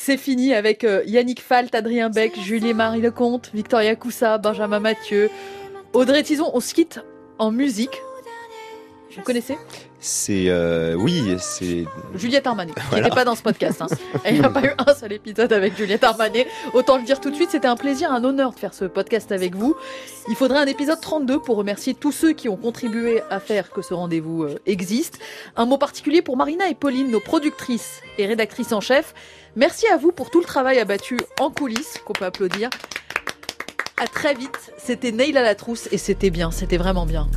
C'est 0.05 0.17
fini 0.17 0.53
avec 0.53 0.83
euh, 0.83 1.01
Yannick 1.07 1.41
Falt, 1.41 1.73
Adrien 1.73 2.11
Beck, 2.11 2.39
Julie-Marie 2.39 3.01
Lecomte, 3.01 3.49
Victoria 3.55 3.95
Coussa, 3.95 4.37
Benjamin 4.37 4.79
Mathieu, 4.79 5.31
Audrey 5.93 6.21
Tison. 6.21 6.51
On 6.53 6.59
se 6.59 6.75
quitte 6.75 6.99
en 7.39 7.49
musique. 7.49 8.03
Vous 9.15 9.23
connaissez? 9.23 9.57
C'est, 9.99 10.45
euh, 10.49 10.93
oui, 10.93 11.35
c'est. 11.39 11.85
Juliette 12.13 12.45
Armanet, 12.45 12.73
qui 12.73 12.79
Voilà. 12.89 13.05
n'était 13.05 13.15
pas 13.15 13.25
dans 13.25 13.33
ce 13.33 13.41
podcast. 13.41 13.81
hein. 13.81 13.87
Il 14.29 14.39
n'y 14.39 14.45
a 14.45 14.49
pas 14.49 14.61
eu 14.63 14.71
un 14.77 14.93
seul 14.93 15.11
épisode 15.13 15.51
avec 15.51 15.75
Juliette 15.75 16.03
Armanet. 16.03 16.45
Autant 16.73 16.97
le 16.97 17.03
dire 17.03 17.19
tout 17.19 17.31
de 17.31 17.35
suite, 17.35 17.49
c'était 17.49 17.67
un 17.67 17.75
plaisir, 17.75 18.11
un 18.11 18.23
honneur 18.23 18.51
de 18.53 18.59
faire 18.59 18.75
ce 18.75 18.85
podcast 18.85 19.31
avec 19.31 19.55
vous. 19.55 19.75
Il 20.29 20.35
faudrait 20.35 20.59
un 20.59 20.67
épisode 20.67 21.01
32 21.01 21.39
pour 21.39 21.55
remercier 21.57 21.95
tous 21.95 22.11
ceux 22.11 22.33
qui 22.33 22.49
ont 22.49 22.57
contribué 22.57 23.21
à 23.31 23.39
faire 23.39 23.71
que 23.71 23.81
ce 23.81 23.95
rendez-vous 23.95 24.43
euh, 24.43 24.59
existe. 24.67 25.17
Un 25.55 25.65
mot 25.65 25.79
particulier 25.79 26.21
pour 26.21 26.37
Marina 26.37 26.69
et 26.69 26.75
Pauline, 26.75 27.09
nos 27.09 27.19
productrices 27.21 28.01
et 28.19 28.27
rédactrices 28.27 28.73
en 28.73 28.81
chef. 28.81 29.15
Merci 29.55 29.87
à 29.87 29.97
vous 29.97 30.11
pour 30.11 30.29
tout 30.29 30.39
le 30.39 30.45
travail 30.45 30.77
abattu 30.77 31.17
en 31.39 31.49
coulisses, 31.49 31.97
qu'on 32.05 32.13
peut 32.13 32.25
applaudir. 32.25 32.69
À 33.97 34.05
très 34.07 34.35
vite. 34.35 34.59
C'était 34.77 35.11
Neil 35.11 35.35
à 35.35 35.41
la 35.41 35.55
trousse 35.55 35.87
et 35.91 35.97
c'était 35.97 36.29
bien, 36.29 36.51
c'était 36.51 36.77
vraiment 36.77 37.05
bien. 37.07 37.27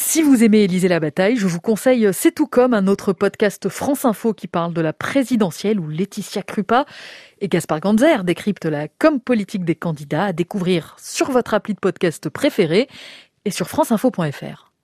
Si 0.00 0.22
vous 0.22 0.44
aimez 0.44 0.62
Élisée 0.62 0.86
la 0.86 1.00
bataille, 1.00 1.36
je 1.36 1.48
vous 1.48 1.60
conseille 1.60 2.08
C'est 2.12 2.30
tout 2.30 2.46
comme 2.46 2.72
un 2.72 2.86
autre 2.86 3.12
podcast 3.12 3.68
France 3.68 4.04
Info 4.04 4.32
qui 4.32 4.46
parle 4.46 4.72
de 4.72 4.80
la 4.80 4.92
présidentielle 4.92 5.80
où 5.80 5.88
Laetitia 5.88 6.44
Krupa 6.44 6.86
et 7.40 7.48
Gaspard 7.48 7.80
Ganzer 7.80 8.22
décryptent 8.22 8.66
la 8.66 8.86
com 8.86 9.20
politique 9.20 9.64
des 9.64 9.74
candidats 9.74 10.26
à 10.26 10.32
découvrir 10.32 10.94
sur 11.00 11.32
votre 11.32 11.52
appli 11.52 11.74
de 11.74 11.80
podcast 11.80 12.28
préféré 12.28 12.88
et 13.44 13.50
sur 13.50 13.68
franceinfo.fr. 13.68 14.67